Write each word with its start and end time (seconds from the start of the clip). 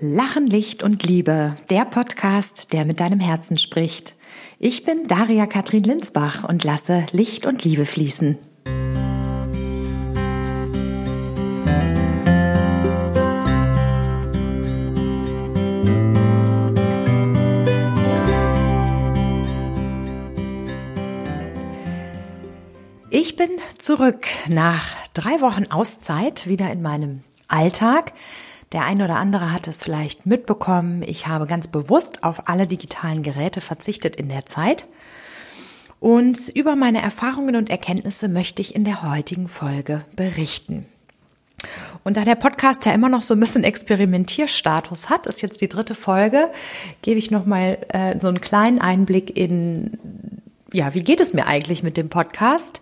Lachen, 0.00 0.46
Licht 0.46 0.84
und 0.84 1.02
Liebe, 1.02 1.56
der 1.70 1.84
Podcast, 1.84 2.72
der 2.72 2.84
mit 2.84 3.00
deinem 3.00 3.18
Herzen 3.18 3.58
spricht. 3.58 4.14
Ich 4.60 4.84
bin 4.84 5.08
Daria 5.08 5.46
Katrin 5.46 5.82
Linsbach 5.82 6.44
und 6.44 6.62
lasse 6.62 7.06
Licht 7.10 7.46
und 7.46 7.64
Liebe 7.64 7.84
fließen. 7.84 8.38
Ich 23.10 23.34
bin 23.34 23.50
zurück 23.78 24.28
nach 24.46 24.94
drei 25.12 25.40
Wochen 25.40 25.66
Auszeit 25.72 26.46
wieder 26.46 26.70
in 26.70 26.82
meinem 26.82 27.24
Alltag. 27.48 28.12
Der 28.72 28.84
eine 28.84 29.04
oder 29.04 29.16
andere 29.16 29.52
hat 29.52 29.66
es 29.66 29.82
vielleicht 29.82 30.26
mitbekommen. 30.26 31.02
Ich 31.02 31.26
habe 31.26 31.46
ganz 31.46 31.68
bewusst 31.68 32.22
auf 32.22 32.48
alle 32.48 32.66
digitalen 32.66 33.22
Geräte 33.22 33.60
verzichtet 33.60 34.16
in 34.16 34.28
der 34.28 34.44
Zeit. 34.44 34.86
Und 36.00 36.48
über 36.50 36.76
meine 36.76 37.02
Erfahrungen 37.02 37.56
und 37.56 37.70
Erkenntnisse 37.70 38.28
möchte 38.28 38.62
ich 38.62 38.74
in 38.74 38.84
der 38.84 39.02
heutigen 39.02 39.48
Folge 39.48 40.04
berichten. 40.14 40.86
Und 42.04 42.16
da 42.16 42.24
der 42.24 42.36
Podcast 42.36 42.84
ja 42.84 42.92
immer 42.92 43.08
noch 43.08 43.22
so 43.22 43.34
ein 43.34 43.40
bisschen 43.40 43.64
Experimentierstatus 43.64 45.10
hat, 45.10 45.26
ist 45.26 45.42
jetzt 45.42 45.60
die 45.60 45.68
dritte 45.68 45.96
Folge, 45.96 46.50
gebe 47.02 47.18
ich 47.18 47.30
nochmal 47.30 47.78
äh, 47.88 48.18
so 48.20 48.28
einen 48.28 48.40
kleinen 48.40 48.80
Einblick 48.80 49.36
in, 49.36 49.98
ja, 50.72 50.94
wie 50.94 51.02
geht 51.02 51.20
es 51.20 51.32
mir 51.32 51.46
eigentlich 51.46 51.82
mit 51.82 51.96
dem 51.96 52.10
Podcast? 52.10 52.80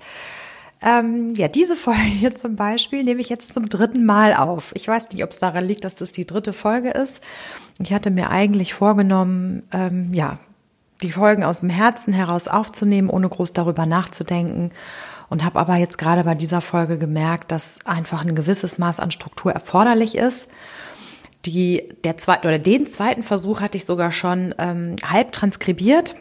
Ähm, 0.82 1.34
ja, 1.34 1.48
diese 1.48 1.76
Folge 1.76 2.02
hier 2.02 2.34
zum 2.34 2.56
Beispiel 2.56 3.02
nehme 3.02 3.20
ich 3.20 3.28
jetzt 3.28 3.54
zum 3.54 3.68
dritten 3.68 4.04
Mal 4.04 4.34
auf. 4.34 4.72
Ich 4.74 4.86
weiß 4.86 5.10
nicht, 5.10 5.24
ob 5.24 5.30
es 5.30 5.38
daran 5.38 5.64
liegt, 5.64 5.84
dass 5.84 5.94
das 5.94 6.12
die 6.12 6.26
dritte 6.26 6.52
Folge 6.52 6.90
ist. 6.90 7.22
Ich 7.78 7.92
hatte 7.92 8.10
mir 8.10 8.30
eigentlich 8.30 8.74
vorgenommen, 8.74 9.62
ähm, 9.72 10.12
ja, 10.12 10.38
die 11.02 11.12
Folgen 11.12 11.44
aus 11.44 11.60
dem 11.60 11.70
Herzen 11.70 12.12
heraus 12.12 12.48
aufzunehmen, 12.48 13.10
ohne 13.10 13.28
groß 13.28 13.52
darüber 13.52 13.86
nachzudenken. 13.86 14.72
Und 15.28 15.44
habe 15.44 15.58
aber 15.58 15.76
jetzt 15.76 15.98
gerade 15.98 16.24
bei 16.24 16.34
dieser 16.34 16.60
Folge 16.60 16.98
gemerkt, 16.98 17.50
dass 17.50 17.84
einfach 17.84 18.22
ein 18.24 18.34
gewisses 18.34 18.78
Maß 18.78 19.00
an 19.00 19.10
Struktur 19.10 19.52
erforderlich 19.52 20.14
ist. 20.16 20.48
Die, 21.44 21.92
der 22.04 22.16
zweite 22.16 22.48
oder 22.48 22.58
den 22.58 22.86
zweiten 22.86 23.22
Versuch 23.22 23.60
hatte 23.60 23.76
ich 23.76 23.84
sogar 23.84 24.12
schon 24.12 24.54
ähm, 24.58 24.96
halb 25.04 25.32
transkribiert. 25.32 26.16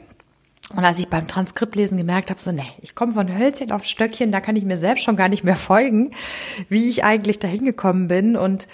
Und 0.74 0.84
als 0.84 0.98
ich 1.00 1.10
beim 1.10 1.28
Transkriptlesen 1.28 1.98
gemerkt 1.98 2.30
habe, 2.30 2.42
so, 2.42 2.52
nee, 2.52 2.64
ich 2.82 2.96
komme 2.96 3.14
von 3.14 3.38
Hölzchen 3.38 3.72
auf 3.72 3.86
Stöckchen, 3.86 4.32
da 4.32 4.42
kann 4.42 4.56
ich 4.56 4.66
mir 4.66 4.78
selbst 4.78 5.04
schon 5.04 5.16
gar 5.16 5.30
nicht 5.30 5.44
mehr 5.44 5.56
folgen, 5.56 6.12
wie 6.70 6.90
ich 6.90 7.04
eigentlich 7.04 7.40
dahin 7.40 7.66
gekommen 7.66 8.08
bin. 8.08 8.36
Und 8.36 8.68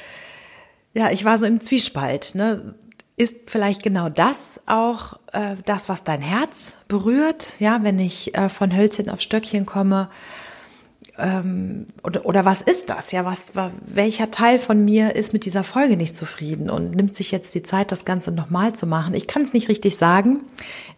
ja, 0.94 1.12
ich 1.12 1.26
war 1.26 1.38
so 1.38 1.46
im 1.46 1.60
Zwiespalt. 1.60 2.34
Ne? 2.34 2.76
Ist 3.18 3.50
vielleicht 3.50 3.84
genau 3.84 4.08
das 4.08 4.62
auch 4.68 5.20
äh, 5.34 5.56
das, 5.66 5.90
was 5.90 6.04
dein 6.04 6.22
Herz 6.22 6.74
berührt? 6.88 7.54
Ja, 7.60 7.84
wenn 7.84 8.00
ich 8.00 8.36
äh, 8.36 8.48
von 8.48 8.76
Hölzchen 8.76 9.10
auf 9.10 9.20
Stöckchen 9.20 9.66
komme, 9.66 10.10
ähm, 11.22 11.86
oder, 12.04 12.26
oder 12.26 12.46
was 12.46 12.62
ist 12.62 12.90
das? 12.90 13.12
Ja, 13.12 13.26
was, 13.26 13.54
welcher 13.86 14.32
Teil 14.32 14.60
von 14.60 14.84
mir 14.84 15.16
ist 15.16 15.34
mit 15.34 15.46
dieser 15.46 15.64
Folge 15.64 15.96
nicht 15.96 16.18
zufrieden 16.18 16.70
und 16.70 16.96
nimmt 16.96 17.16
sich 17.16 17.32
jetzt 17.32 17.54
die 17.56 17.64
Zeit, 17.64 17.92
das 17.92 18.06
Ganze 18.06 18.32
nochmal 18.32 18.74
zu 18.74 18.88
machen? 18.88 19.14
Ich 19.14 19.28
kann 19.28 19.44
es 19.44 19.54
nicht 19.54 19.70
richtig 19.70 19.98
sagen. 19.98 20.42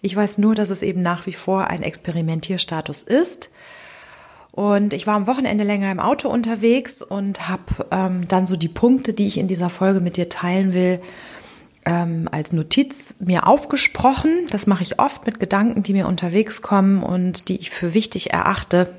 Ich 0.02 0.16
weiß 0.16 0.38
nur, 0.38 0.56
dass 0.56 0.70
es 0.70 0.82
eben 0.82 1.02
nach 1.02 1.26
wie 1.26 1.34
vor 1.34 1.68
ein 1.68 1.84
Experimentierstatus 1.84 3.04
ist. 3.04 3.50
Und 4.52 4.94
ich 4.94 5.08
war 5.08 5.16
am 5.16 5.28
Wochenende 5.28 5.64
länger 5.64 5.92
im 5.92 6.00
Auto 6.00 6.30
unterwegs 6.30 7.02
und 7.02 7.50
habe 7.50 7.88
ähm, 7.92 8.28
dann 8.28 8.48
so 8.48 8.56
die 8.56 8.68
Punkte, 8.68 9.14
die 9.14 9.28
ich 9.28 9.38
in 9.38 9.48
dieser 9.48 9.70
Folge 9.70 10.00
mit 10.00 10.16
dir 10.16 10.30
teilen 10.30 10.74
will, 10.74 11.02
ähm, 11.86 12.30
als 12.32 12.54
Notiz 12.54 13.16
mir 13.20 13.48
aufgesprochen. 13.48 14.46
Das 14.52 14.68
mache 14.68 14.84
ich 14.84 15.00
oft 15.00 15.26
mit 15.26 15.40
Gedanken, 15.40 15.84
die 15.84 15.94
mir 15.94 16.08
unterwegs 16.08 16.62
kommen 16.62 17.02
und 17.02 17.50
die 17.50 17.58
ich 17.58 17.72
für 17.72 17.94
wichtig 17.94 18.32
erachte, 18.32 18.94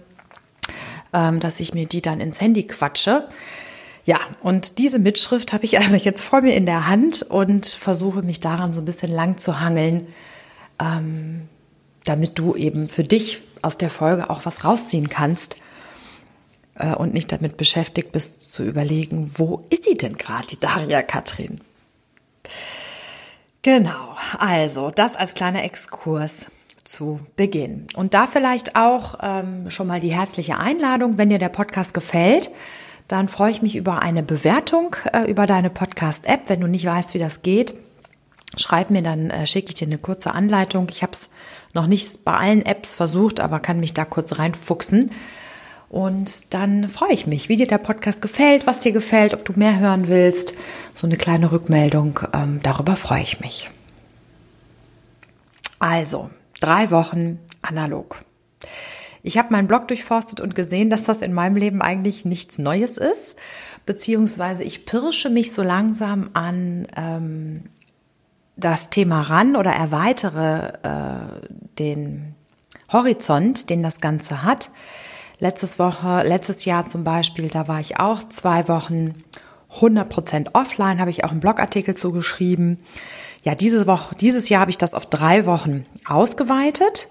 dass 1.40 1.60
ich 1.60 1.74
mir 1.74 1.86
die 1.86 2.02
dann 2.02 2.20
ins 2.20 2.40
Handy 2.40 2.64
quatsche. 2.66 3.28
Ja, 4.04 4.18
und 4.42 4.78
diese 4.78 4.98
Mitschrift 4.98 5.52
habe 5.52 5.64
ich 5.64 5.78
also 5.80 5.96
jetzt 5.96 6.22
vor 6.22 6.42
mir 6.42 6.54
in 6.54 6.66
der 6.66 6.86
Hand 6.86 7.22
und 7.22 7.66
versuche 7.66 8.22
mich 8.22 8.40
daran 8.40 8.72
so 8.72 8.80
ein 8.80 8.84
bisschen 8.84 9.12
lang 9.12 9.38
zu 9.38 9.60
hangeln, 9.60 10.08
ähm, 10.80 11.48
damit 12.04 12.38
du 12.38 12.54
eben 12.54 12.88
für 12.88 13.04
dich 13.04 13.42
aus 13.62 13.78
der 13.78 13.90
Folge 13.90 14.28
auch 14.28 14.44
was 14.44 14.64
rausziehen 14.64 15.08
kannst 15.08 15.56
äh, 16.74 16.94
und 16.94 17.14
nicht 17.14 17.32
damit 17.32 17.56
beschäftigt 17.56 18.12
bist 18.12 18.52
zu 18.52 18.62
überlegen, 18.62 19.32
wo 19.36 19.64
ist 19.70 19.84
sie 19.84 19.96
denn 19.96 20.18
gerade, 20.18 20.46
die 20.48 20.60
Daria 20.60 21.02
Katrin? 21.02 21.56
Genau, 23.62 24.14
also 24.38 24.90
das 24.90 25.16
als 25.16 25.34
kleiner 25.34 25.64
Exkurs 25.64 26.50
zu 26.84 27.20
Beginn. 27.36 27.86
Und 27.94 28.14
da 28.14 28.26
vielleicht 28.26 28.76
auch 28.76 29.18
ähm, 29.22 29.70
schon 29.70 29.86
mal 29.86 30.00
die 30.00 30.14
herzliche 30.14 30.58
Einladung, 30.58 31.18
wenn 31.18 31.30
dir 31.30 31.38
der 31.38 31.48
Podcast 31.48 31.94
gefällt, 31.94 32.50
dann 33.08 33.28
freue 33.28 33.50
ich 33.50 33.62
mich 33.62 33.76
über 33.76 34.02
eine 34.02 34.22
Bewertung 34.22 34.96
äh, 35.12 35.30
über 35.30 35.46
deine 35.46 35.70
Podcast-App. 35.70 36.48
Wenn 36.48 36.60
du 36.60 36.66
nicht 36.66 36.86
weißt, 36.86 37.14
wie 37.14 37.18
das 37.18 37.42
geht, 37.42 37.74
schreib 38.56 38.90
mir, 38.90 39.02
dann 39.02 39.30
äh, 39.30 39.46
schicke 39.46 39.68
ich 39.68 39.74
dir 39.74 39.86
eine 39.86 39.98
kurze 39.98 40.32
Anleitung. 40.32 40.88
Ich 40.90 41.02
habe 41.02 41.12
es 41.12 41.30
noch 41.72 41.86
nicht 41.86 42.24
bei 42.24 42.32
allen 42.32 42.64
Apps 42.64 42.94
versucht, 42.94 43.40
aber 43.40 43.60
kann 43.60 43.80
mich 43.80 43.94
da 43.94 44.04
kurz 44.04 44.38
reinfuchsen. 44.38 45.10
Und 45.90 46.54
dann 46.54 46.88
freue 46.88 47.12
ich 47.12 47.26
mich, 47.26 47.48
wie 47.48 47.56
dir 47.56 47.66
der 47.66 47.78
Podcast 47.78 48.20
gefällt, 48.20 48.66
was 48.66 48.80
dir 48.80 48.92
gefällt, 48.92 49.32
ob 49.34 49.44
du 49.44 49.52
mehr 49.54 49.78
hören 49.78 50.08
willst. 50.08 50.54
So 50.94 51.06
eine 51.06 51.16
kleine 51.16 51.52
Rückmeldung, 51.52 52.20
ähm, 52.32 52.60
darüber 52.62 52.96
freue 52.96 53.22
ich 53.22 53.40
mich. 53.40 53.70
Also, 55.78 56.30
drei 56.64 56.90
Wochen 56.90 57.40
analog. 57.62 58.24
Ich 59.22 59.38
habe 59.38 59.52
meinen 59.52 59.68
Blog 59.68 59.88
durchforstet 59.88 60.40
und 60.40 60.54
gesehen, 60.54 60.90
dass 60.90 61.04
das 61.04 61.18
in 61.18 61.32
meinem 61.32 61.56
Leben 61.56 61.82
eigentlich 61.82 62.24
nichts 62.24 62.58
Neues 62.58 62.98
ist, 62.98 63.36
beziehungsweise 63.86 64.64
ich 64.64 64.86
pirsche 64.86 65.30
mich 65.30 65.52
so 65.52 65.62
langsam 65.62 66.30
an 66.34 66.86
ähm, 66.96 67.64
das 68.56 68.90
Thema 68.90 69.22
ran 69.22 69.56
oder 69.56 69.72
erweitere 69.72 70.72
äh, 70.82 71.48
den 71.78 72.34
Horizont, 72.92 73.70
den 73.70 73.82
das 73.82 74.00
Ganze 74.00 74.42
hat. 74.42 74.70
Letztes 75.40 75.78
Woche, 75.78 76.22
letztes 76.26 76.64
Jahr 76.64 76.86
zum 76.86 77.04
Beispiel, 77.04 77.48
da 77.48 77.66
war 77.66 77.80
ich 77.80 77.98
auch 77.98 78.22
zwei 78.28 78.68
Wochen 78.68 79.24
100% 79.80 80.50
offline, 80.52 81.00
habe 81.00 81.10
ich 81.10 81.24
auch 81.24 81.30
einen 81.30 81.40
Blogartikel 81.40 81.94
zugeschrieben. 81.96 82.78
Ja, 83.44 83.54
diese 83.54 83.86
Woche, 83.86 84.14
dieses 84.14 84.48
Jahr 84.48 84.62
habe 84.62 84.70
ich 84.70 84.78
das 84.78 84.94
auf 84.94 85.04
drei 85.04 85.44
Wochen 85.44 85.84
ausgeweitet. 86.06 87.08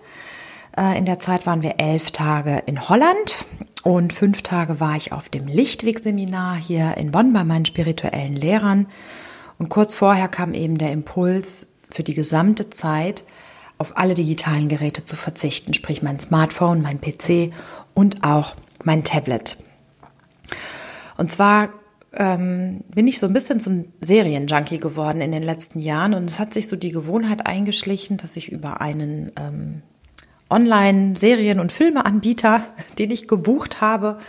Äh, 0.76 0.98
in 0.98 1.06
der 1.06 1.20
Zeit 1.20 1.46
waren 1.46 1.62
wir 1.62 1.76
elf 1.78 2.10
Tage 2.10 2.64
in 2.66 2.90
Holland 2.90 3.46
und 3.84 4.14
fünf 4.14 4.42
Tage 4.42 4.80
war 4.80 4.96
ich 4.96 5.12
auf 5.12 5.30
dem 5.30 5.46
Lichtweg-Seminar 5.46 6.56
hier 6.56 6.98
in 6.98 7.12
Bonn 7.12 7.34
bei 7.34 7.44
meinen 7.44 7.66
spirituellen 7.66 8.36
Lehrern. 8.36 8.88
Und 9.60 9.70
kurz 9.70 9.94
vorher 9.94 10.28
kam 10.28 10.56
eben 10.56 10.80
der 10.80 10.92
Impuls, 10.92 11.68
für 11.92 12.02
die 12.02 12.16
gesamte 12.16 12.72
Zeit 12.72 13.24
auf 13.78 13.96
alle 13.98 14.16
digitalen 14.16 14.70
Geräte 14.70 15.06
zu 15.06 15.16
verzichten, 15.16 15.76
sprich 15.76 16.02
mein 16.02 16.20
Smartphone, 16.20 16.82
mein 16.82 17.00
PC 17.00 17.54
und 17.94 18.24
auch 18.24 18.56
mein 18.84 19.04
Tablet. 19.04 19.58
Und 21.18 21.32
zwar 21.32 21.70
ähm, 22.16 22.82
bin 22.94 23.08
ich 23.08 23.20
so 23.20 23.28
ein 23.28 23.34
bisschen 23.34 23.60
zum 23.60 23.86
Serienjunkie 24.02 24.80
geworden 24.80 25.22
in 25.22 25.32
den 25.32 25.44
letzten 25.44 25.80
Jahren 25.80 26.14
und 26.14 26.30
es 26.30 26.40
hat 26.40 26.54
sich 26.54 26.68
so 26.68 26.76
die 26.76 26.92
Gewohnheit 26.92 27.48
eingeschlichen, 27.48 28.18
dass 28.18 28.38
ich 28.38 28.52
über 28.52 28.82
einen 28.82 29.32
ähm, 29.40 29.82
Online-Serien- 30.50 31.60
und 31.60 31.72
Filmeanbieter, 31.72 32.64
den 33.00 33.12
ich 33.12 33.28
gebucht 33.28 33.82
habe, 33.82 34.20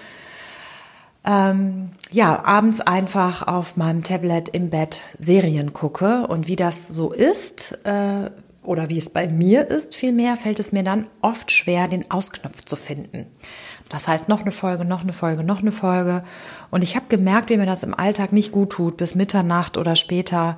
ähm, 1.27 1.91
ja, 2.11 2.44
abends 2.44 2.81
einfach 2.81 3.47
auf 3.47 3.77
meinem 3.77 4.03
Tablet 4.03 4.50
im 4.50 4.71
Bett 4.71 5.00
Serien 5.19 5.73
gucke 5.73 6.26
und 6.26 6.49
wie 6.49 6.56
das 6.56 6.88
so 6.88 7.12
ist, 7.12 7.79
äh, 7.85 8.31
oder 8.62 8.88
wie 8.88 8.99
es 8.99 9.11
bei 9.11 9.29
mir 9.29 9.69
ist, 9.69 9.94
vielmehr 9.94 10.37
fällt 10.37 10.59
es 10.59 10.73
mir 10.73 10.82
dann 10.82 11.06
oft 11.20 11.50
schwer, 11.50 11.88
den 11.88 12.11
Ausknopf 12.11 12.64
zu 12.64 12.76
finden. 12.76 13.26
Das 13.89 14.09
heißt, 14.09 14.29
noch 14.29 14.41
eine 14.41 14.51
Folge, 14.51 14.85
noch 14.85 15.03
eine 15.03 15.13
Folge, 15.13 15.45
noch 15.45 15.61
eine 15.61 15.73
Folge. 15.73 16.25
Und 16.71 16.83
ich 16.83 16.97
habe 16.97 17.07
gemerkt, 17.09 17.51
wie 17.51 17.57
mir 17.57 17.67
das 17.67 17.83
im 17.83 17.95
Alltag 17.95 18.33
nicht 18.33 18.51
gut 18.51 18.71
tut, 18.71 18.97
bis 18.97 19.15
Mitternacht 19.15 19.77
oder 19.77 19.95
später 19.95 20.57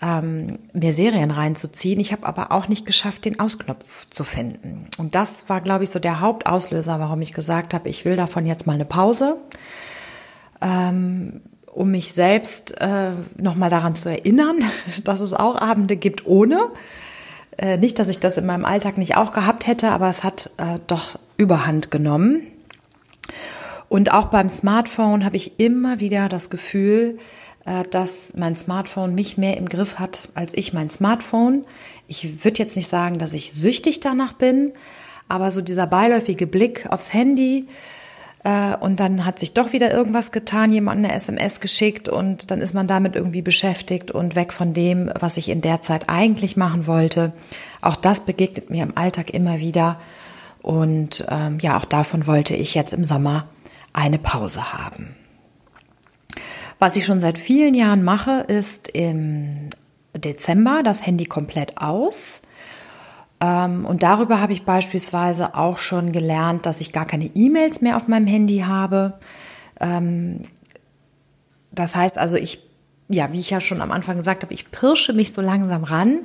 ähm, 0.00 0.58
mir 0.72 0.92
Serien 0.92 1.30
reinzuziehen. 1.30 2.00
Ich 2.00 2.12
habe 2.12 2.26
aber 2.26 2.52
auch 2.52 2.68
nicht 2.68 2.86
geschafft, 2.86 3.24
den 3.24 3.38
Ausknopf 3.40 4.06
zu 4.10 4.24
finden. 4.24 4.88
Und 4.98 5.14
das 5.14 5.48
war, 5.48 5.60
glaube 5.60 5.84
ich, 5.84 5.90
so 5.90 5.98
der 5.98 6.20
Hauptauslöser, 6.20 6.98
warum 6.98 7.20
ich 7.22 7.32
gesagt 7.32 7.74
habe, 7.74 7.88
ich 7.88 8.04
will 8.04 8.16
davon 8.16 8.46
jetzt 8.46 8.66
mal 8.66 8.74
eine 8.74 8.84
Pause, 8.84 9.36
ähm, 10.60 11.42
um 11.72 11.90
mich 11.90 12.12
selbst 12.12 12.80
äh, 12.80 13.12
nochmal 13.36 13.70
daran 13.70 13.94
zu 13.94 14.08
erinnern, 14.08 14.56
dass 15.04 15.20
es 15.20 15.34
auch 15.34 15.56
Abende 15.56 15.96
gibt 15.96 16.26
ohne. 16.26 16.70
Äh, 17.56 17.76
nicht, 17.76 17.98
dass 17.98 18.08
ich 18.08 18.20
das 18.20 18.36
in 18.36 18.46
meinem 18.46 18.64
Alltag 18.64 18.98
nicht 18.98 19.16
auch 19.16 19.32
gehabt 19.32 19.66
hätte, 19.66 19.90
aber 19.90 20.08
es 20.08 20.24
hat 20.24 20.50
äh, 20.56 20.80
doch 20.86 21.18
überhand 21.36 21.90
genommen. 21.90 22.46
Und 23.88 24.12
auch 24.12 24.26
beim 24.26 24.48
Smartphone 24.48 25.24
habe 25.24 25.36
ich 25.36 25.58
immer 25.58 26.00
wieder 26.00 26.28
das 26.28 26.50
Gefühl, 26.50 27.18
äh, 27.64 27.84
dass 27.90 28.34
mein 28.36 28.56
Smartphone 28.56 29.14
mich 29.14 29.38
mehr 29.38 29.56
im 29.56 29.68
Griff 29.68 29.98
hat 29.98 30.28
als 30.34 30.54
ich 30.54 30.72
mein 30.72 30.90
Smartphone. 30.90 31.64
Ich 32.08 32.44
würde 32.44 32.58
jetzt 32.58 32.76
nicht 32.76 32.88
sagen, 32.88 33.18
dass 33.18 33.32
ich 33.32 33.52
süchtig 33.52 34.00
danach 34.00 34.32
bin, 34.32 34.72
aber 35.28 35.50
so 35.50 35.60
dieser 35.60 35.86
beiläufige 35.86 36.46
Blick 36.46 36.86
aufs 36.90 37.12
Handy, 37.12 37.66
äh, 38.44 38.76
und 38.76 39.00
dann 39.00 39.24
hat 39.24 39.38
sich 39.38 39.54
doch 39.54 39.72
wieder 39.72 39.92
irgendwas 39.92 40.30
getan, 40.30 40.70
jemand 40.70 41.04
eine 41.04 41.14
SMS 41.14 41.60
geschickt 41.60 42.08
und 42.08 42.50
dann 42.50 42.60
ist 42.60 42.74
man 42.74 42.86
damit 42.86 43.16
irgendwie 43.16 43.42
beschäftigt 43.42 44.10
und 44.10 44.36
weg 44.36 44.52
von 44.52 44.74
dem, 44.74 45.10
was 45.18 45.38
ich 45.38 45.48
in 45.48 45.62
der 45.62 45.82
Zeit 45.82 46.08
eigentlich 46.08 46.56
machen 46.56 46.86
wollte. 46.86 47.32
Auch 47.80 47.96
das 47.96 48.24
begegnet 48.24 48.70
mir 48.70 48.82
im 48.82 48.96
Alltag 48.96 49.30
immer 49.30 49.58
wieder. 49.58 49.98
Und 50.64 51.24
ähm, 51.28 51.58
ja, 51.60 51.76
auch 51.76 51.84
davon 51.84 52.26
wollte 52.26 52.56
ich 52.56 52.74
jetzt 52.74 52.92
im 52.92 53.04
Sommer 53.04 53.46
eine 53.92 54.18
Pause 54.18 54.72
haben. 54.72 55.14
Was 56.78 56.96
ich 56.96 57.04
schon 57.04 57.20
seit 57.20 57.38
vielen 57.38 57.74
Jahren 57.74 58.02
mache, 58.02 58.40
ist 58.48 58.88
im 58.88 59.70
Dezember 60.16 60.82
das 60.82 61.06
Handy 61.06 61.26
komplett 61.26 61.78
aus 61.78 62.42
ähm, 63.44 63.84
und 63.84 64.02
darüber 64.02 64.40
habe 64.40 64.52
ich 64.52 64.64
beispielsweise 64.64 65.54
auch 65.54 65.78
schon 65.78 66.12
gelernt, 66.12 66.66
dass 66.66 66.80
ich 66.80 66.92
gar 66.92 67.06
keine 67.06 67.26
E-Mails 67.26 67.80
mehr 67.80 67.96
auf 67.96 68.08
meinem 68.08 68.26
Handy 68.26 68.60
habe. 68.60 69.14
Ähm, 69.80 70.44
das 71.72 71.94
heißt 71.94 72.16
also, 72.16 72.36
ich, 72.36 72.60
ja, 73.08 73.32
wie 73.32 73.40
ich 73.40 73.50
ja 73.50 73.60
schon 73.60 73.82
am 73.82 73.92
Anfang 73.92 74.16
gesagt 74.16 74.42
habe, 74.42 74.54
ich 74.54 74.70
pirsche 74.70 75.12
mich 75.12 75.32
so 75.32 75.42
langsam 75.42 75.84
ran. 75.84 76.20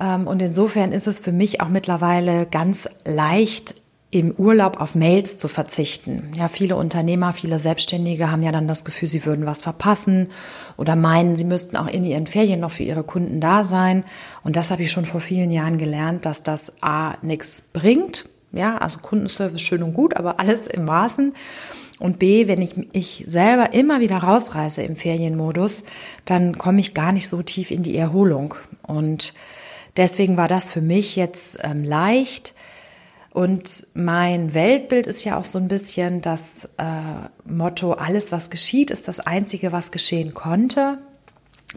Ähm, 0.00 0.26
und 0.26 0.42
insofern 0.42 0.92
ist 0.92 1.06
es 1.06 1.18
für 1.18 1.32
mich 1.32 1.60
auch 1.60 1.68
mittlerweile 1.68 2.46
ganz 2.46 2.88
leicht, 3.04 3.74
im 4.12 4.30
Urlaub 4.30 4.80
auf 4.80 4.94
Mails 4.94 5.36
zu 5.36 5.48
verzichten. 5.48 6.30
Ja, 6.36 6.48
viele 6.48 6.76
Unternehmer, 6.76 7.32
viele 7.32 7.58
Selbstständige 7.58 8.30
haben 8.30 8.42
ja 8.42 8.52
dann 8.52 8.68
das 8.68 8.84
Gefühl, 8.84 9.08
sie 9.08 9.26
würden 9.26 9.46
was 9.46 9.60
verpassen 9.60 10.28
oder 10.76 10.94
meinen, 10.96 11.36
sie 11.36 11.44
müssten 11.44 11.76
auch 11.76 11.88
in 11.88 12.04
ihren 12.04 12.26
Ferien 12.26 12.60
noch 12.60 12.70
für 12.70 12.84
ihre 12.84 13.02
Kunden 13.02 13.40
da 13.40 13.64
sein. 13.64 14.04
Und 14.44 14.56
das 14.56 14.70
habe 14.70 14.82
ich 14.82 14.92
schon 14.92 15.06
vor 15.06 15.20
vielen 15.20 15.50
Jahren 15.50 15.76
gelernt, 15.76 16.24
dass 16.24 16.42
das 16.42 16.80
A 16.82 17.14
nichts 17.22 17.68
bringt. 17.72 18.28
Ja, 18.52 18.78
also 18.78 19.00
Kundenservice 19.00 19.60
schön 19.60 19.82
und 19.82 19.92
gut, 19.92 20.16
aber 20.16 20.38
alles 20.38 20.66
im 20.66 20.84
Maßen. 20.84 21.34
Und 21.98 22.18
B, 22.18 22.46
wenn 22.46 22.62
ich 22.62 22.74
ich 22.92 23.24
selber 23.26 23.72
immer 23.74 24.00
wieder 24.00 24.18
rausreiße 24.18 24.82
im 24.82 24.96
Ferienmodus, 24.96 25.84
dann 26.24 26.56
komme 26.56 26.80
ich 26.80 26.94
gar 26.94 27.12
nicht 27.12 27.28
so 27.28 27.42
tief 27.42 27.70
in 27.70 27.82
die 27.82 27.96
Erholung. 27.96 28.54
Und 28.82 29.34
deswegen 29.96 30.36
war 30.36 30.48
das 30.48 30.70
für 30.70 30.80
mich 30.80 31.16
jetzt 31.16 31.58
ähm, 31.62 31.84
leicht, 31.84 32.54
und 33.36 33.88
mein 33.92 34.54
Weltbild 34.54 35.06
ist 35.06 35.22
ja 35.24 35.36
auch 35.36 35.44
so 35.44 35.58
ein 35.58 35.68
bisschen 35.68 36.22
das 36.22 36.64
äh, 36.78 37.28
Motto, 37.44 37.92
alles, 37.92 38.32
was 38.32 38.48
geschieht, 38.48 38.90
ist 38.90 39.08
das 39.08 39.20
Einzige, 39.20 39.72
was 39.72 39.90
geschehen 39.90 40.32
konnte. 40.32 40.96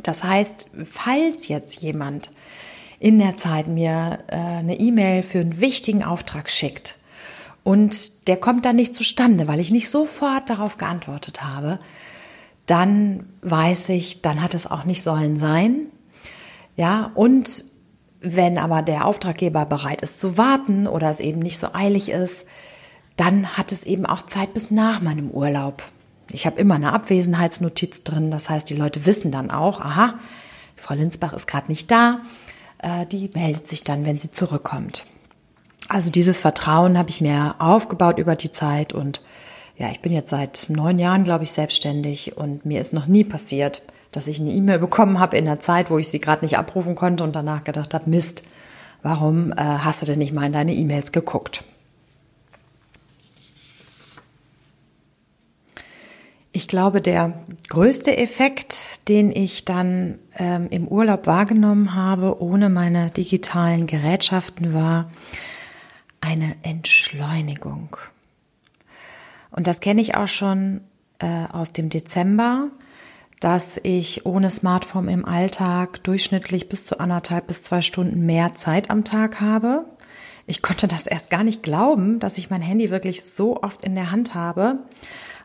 Das 0.01 0.23
heißt, 0.23 0.67
falls 0.89 1.49
jetzt 1.49 1.81
jemand 1.81 2.31
in 3.01 3.19
der 3.19 3.35
Zeit 3.35 3.67
mir 3.67 4.19
äh, 4.27 4.37
eine 4.37 4.79
E-Mail 4.79 5.21
für 5.21 5.41
einen 5.41 5.59
wichtigen 5.59 6.01
Auftrag 6.01 6.49
schickt 6.49 6.95
und 7.65 8.29
der 8.29 8.37
kommt 8.37 8.63
dann 8.63 8.77
nicht 8.77 8.95
zustande, 8.95 9.49
weil 9.49 9.59
ich 9.59 9.69
nicht 9.69 9.89
sofort 9.89 10.49
darauf 10.49 10.77
geantwortet 10.77 11.43
habe, 11.43 11.79
dann 12.67 13.27
weiß 13.41 13.89
ich, 13.89 14.21
dann 14.21 14.41
hat 14.41 14.53
es 14.53 14.65
auch 14.65 14.85
nicht 14.85 15.03
sollen 15.03 15.35
sein. 15.35 15.87
Ja, 16.77 17.11
und 17.15 17.65
wenn 18.21 18.57
aber 18.57 18.81
der 18.81 19.05
Auftraggeber 19.05 19.65
bereit 19.65 20.01
ist 20.01 20.19
zu 20.19 20.37
warten 20.37 20.87
oder 20.87 21.09
es 21.09 21.19
eben 21.19 21.39
nicht 21.39 21.57
so 21.57 21.67
eilig 21.73 22.09
ist, 22.09 22.47
dann 23.15 23.57
hat 23.57 23.71
es 23.71 23.83
eben 23.83 24.05
auch 24.05 24.23
Zeit 24.23 24.53
bis 24.53 24.71
nach 24.71 25.01
meinem 25.01 25.29
Urlaub. 25.29 25.83
Ich 26.31 26.45
habe 26.45 26.59
immer 26.59 26.75
eine 26.75 26.93
Abwesenheitsnotiz 26.93 28.03
drin, 28.03 28.31
das 28.31 28.49
heißt, 28.49 28.69
die 28.69 28.75
Leute 28.75 29.05
wissen 29.05 29.31
dann 29.31 29.51
auch, 29.51 29.81
aha, 29.81 30.15
Frau 30.75 30.93
Linsbach 30.93 31.33
ist 31.33 31.47
gerade 31.47 31.67
nicht 31.69 31.89
da, 31.91 32.21
äh, 32.77 33.05
die 33.05 33.29
meldet 33.33 33.67
sich 33.67 33.83
dann, 33.83 34.05
wenn 34.05 34.19
sie 34.19 34.31
zurückkommt. 34.31 35.05
Also 35.87 36.11
dieses 36.11 36.39
Vertrauen 36.39 36.97
habe 36.97 37.09
ich 37.09 37.19
mir 37.19 37.55
aufgebaut 37.59 38.19
über 38.19 38.35
die 38.35 38.51
Zeit 38.51 38.93
und 38.93 39.21
ja, 39.75 39.89
ich 39.89 40.01
bin 40.01 40.11
jetzt 40.11 40.29
seit 40.29 40.65
neun 40.67 40.99
Jahren, 40.99 41.23
glaube 41.23 41.45
ich, 41.45 41.51
selbstständig 41.51 42.37
und 42.37 42.65
mir 42.65 42.81
ist 42.81 42.93
noch 42.93 43.07
nie 43.07 43.23
passiert, 43.23 43.81
dass 44.11 44.27
ich 44.27 44.39
eine 44.39 44.51
E-Mail 44.51 44.79
bekommen 44.79 45.19
habe 45.19 45.37
in 45.37 45.45
der 45.45 45.59
Zeit, 45.59 45.89
wo 45.89 45.97
ich 45.97 46.07
sie 46.07 46.19
gerade 46.19 46.43
nicht 46.43 46.57
abrufen 46.57 46.95
konnte 46.95 47.23
und 47.23 47.35
danach 47.35 47.63
gedacht 47.63 47.93
habe, 47.93 48.09
Mist, 48.09 48.43
warum 49.03 49.51
äh, 49.51 49.55
hast 49.57 50.01
du 50.01 50.05
denn 50.05 50.19
nicht 50.19 50.33
mal 50.33 50.45
in 50.45 50.53
deine 50.53 50.73
E-Mails 50.73 51.11
geguckt? 51.11 51.63
Ich 56.51 56.67
glaube, 56.67 56.99
der 56.99 57.33
größte 57.69 58.17
Effekt, 58.17 58.81
den 59.07 59.31
ich 59.31 59.65
dann 59.65 60.17
ähm, 60.35 60.67
im 60.71 60.87
Urlaub 60.87 61.27
wahrgenommen 61.27 61.93
habe, 61.93 62.41
ohne 62.41 62.69
meine 62.69 63.11
digitalen 63.11 63.85
Gerätschaften, 63.85 64.73
war 64.73 65.11
eine 66.21 66.55
Entschleunigung. 66.63 67.95
Und 69.51 69.67
das 69.67 69.79
kenne 69.79 70.01
ich 70.01 70.15
auch 70.15 70.27
schon 70.27 70.81
äh, 71.19 71.45
aus 71.51 71.71
dem 71.71 71.89
Dezember 71.89 72.69
dass 73.39 73.79
ich 73.83 74.25
ohne 74.25 74.49
Smartphone 74.49 75.07
im 75.07 75.25
Alltag 75.25 76.03
durchschnittlich 76.03 76.69
bis 76.69 76.85
zu 76.85 76.99
anderthalb 76.99 77.47
bis 77.47 77.63
zwei 77.63 77.81
Stunden 77.81 78.25
mehr 78.25 78.53
Zeit 78.53 78.89
am 78.89 79.03
Tag 79.03 79.39
habe. 79.39 79.85
Ich 80.45 80.61
konnte 80.61 80.87
das 80.87 81.07
erst 81.07 81.29
gar 81.29 81.43
nicht 81.43 81.63
glauben, 81.63 82.19
dass 82.19 82.37
ich 82.37 82.49
mein 82.49 82.61
Handy 82.61 82.89
wirklich 82.89 83.23
so 83.23 83.61
oft 83.61 83.85
in 83.85 83.95
der 83.95 84.11
Hand 84.11 84.33
habe. 84.33 84.79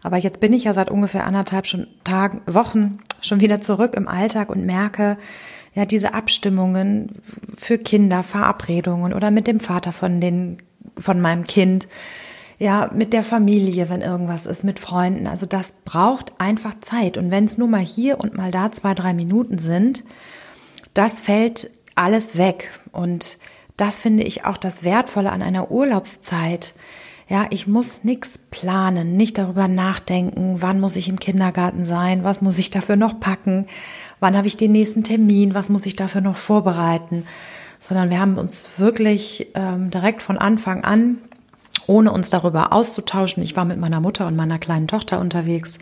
Aber 0.03 0.17
jetzt 0.17 0.41
bin 0.41 0.53
ich 0.53 0.65
ja 0.65 0.75
seit 0.75 0.91
ungefähr 0.91 1.27
anderthalb 1.27 1.67
schon 1.67 1.87
Tagen, 2.05 2.43
Wochen 2.47 2.99
schon 3.21 3.41
wieder 3.41 3.61
zurück 3.61 3.95
im 3.95 4.09
Alltag 4.09 4.51
und 4.51 4.67
merke, 4.67 5.17
ja, 5.75 5.87
diese 5.87 6.15
Abstimmungen 6.15 7.23
für 7.57 7.79
Kinder, 7.79 8.23
Verabredungen 8.23 9.13
oder 9.13 9.31
mit 9.31 9.47
dem 9.47 9.61
Vater 9.61 9.93
von 9.93 10.21
den, 10.21 10.59
von 10.97 11.21
meinem 11.21 11.45
Kind, 11.45 11.89
ja, 12.59 12.91
mit 12.95 13.13
der 13.13 13.23
Familie, 13.23 13.91
wenn 13.91 14.01
irgendwas 14.01 14.47
ist, 14.47 14.65
mit 14.65 14.79
Freunden. 14.79 15.27
Also 15.27 15.47
das 15.47 15.75
braucht 15.85 16.33
einfach 16.39 16.75
Zeit. 16.81 17.19
Und 17.19 17.31
wenn 17.31 17.45
es 17.45 17.59
nur 17.59 17.69
mal 17.69 17.81
hier 17.81 18.21
und 18.21 18.37
mal 18.37 18.51
da 18.51 18.71
zwei, 18.73 18.95
drei 18.95 19.13
Minuten 19.13 19.59
sind, 19.59 20.05
das 20.95 21.21
fällt 21.21 21.71
alles 21.95 22.39
weg. 22.39 22.71
Und 22.93 23.39
das 23.77 23.99
finde 23.99 24.23
ich 24.23 24.45
auch 24.45 24.57
das 24.57 24.85
Wertvolle 24.85 25.33
an 25.33 25.43
einer 25.43 25.71
Urlaubszeit. 25.71 26.75
Ja, 27.29 27.47
ich 27.51 27.67
muss 27.67 28.05
nichts 28.05 28.37
planen, 28.37 29.17
nicht 29.17 29.39
darüber 29.39 29.67
nachdenken, 29.67 30.57
wann 30.59 30.79
muss 30.79 30.97
ich 30.97 31.09
im 31.09 31.19
Kindergarten 31.19 31.83
sein, 31.83 32.23
was 32.23 32.43
muss 32.43 32.59
ich 32.59 32.71
dafür 32.71 32.97
noch 32.97 33.19
packen, 33.19 33.67
wann 34.21 34.37
habe 34.37 34.47
ich 34.47 34.59
den 34.59 34.73
nächsten 34.73 35.05
Termin, 35.05 35.55
was 35.55 35.71
muss 35.71 35.87
ich 35.87 35.97
dafür 35.97 36.21
noch 36.21 36.37
vorbereiten, 36.37 37.25
sondern 37.81 38.11
wir 38.11 38.21
haben 38.21 38.37
uns 38.37 38.79
wirklich 38.79 39.51
ähm, 39.55 39.91
direkt 39.91 40.23
von 40.23 40.37
Anfang 40.37 40.85
an 40.85 41.17
ohne 41.87 42.13
uns 42.13 42.31
darüber 42.31 42.73
auszutauschen. 42.73 43.43
Ich 43.43 43.57
war 43.57 43.65
mit 43.65 43.79
meiner 43.79 44.01
Mutter 44.01 44.27
und 44.27 44.37
meiner 44.37 44.59
kleinen 44.59 44.89
Tochter 44.89 45.21
unterwegs. 45.21 45.79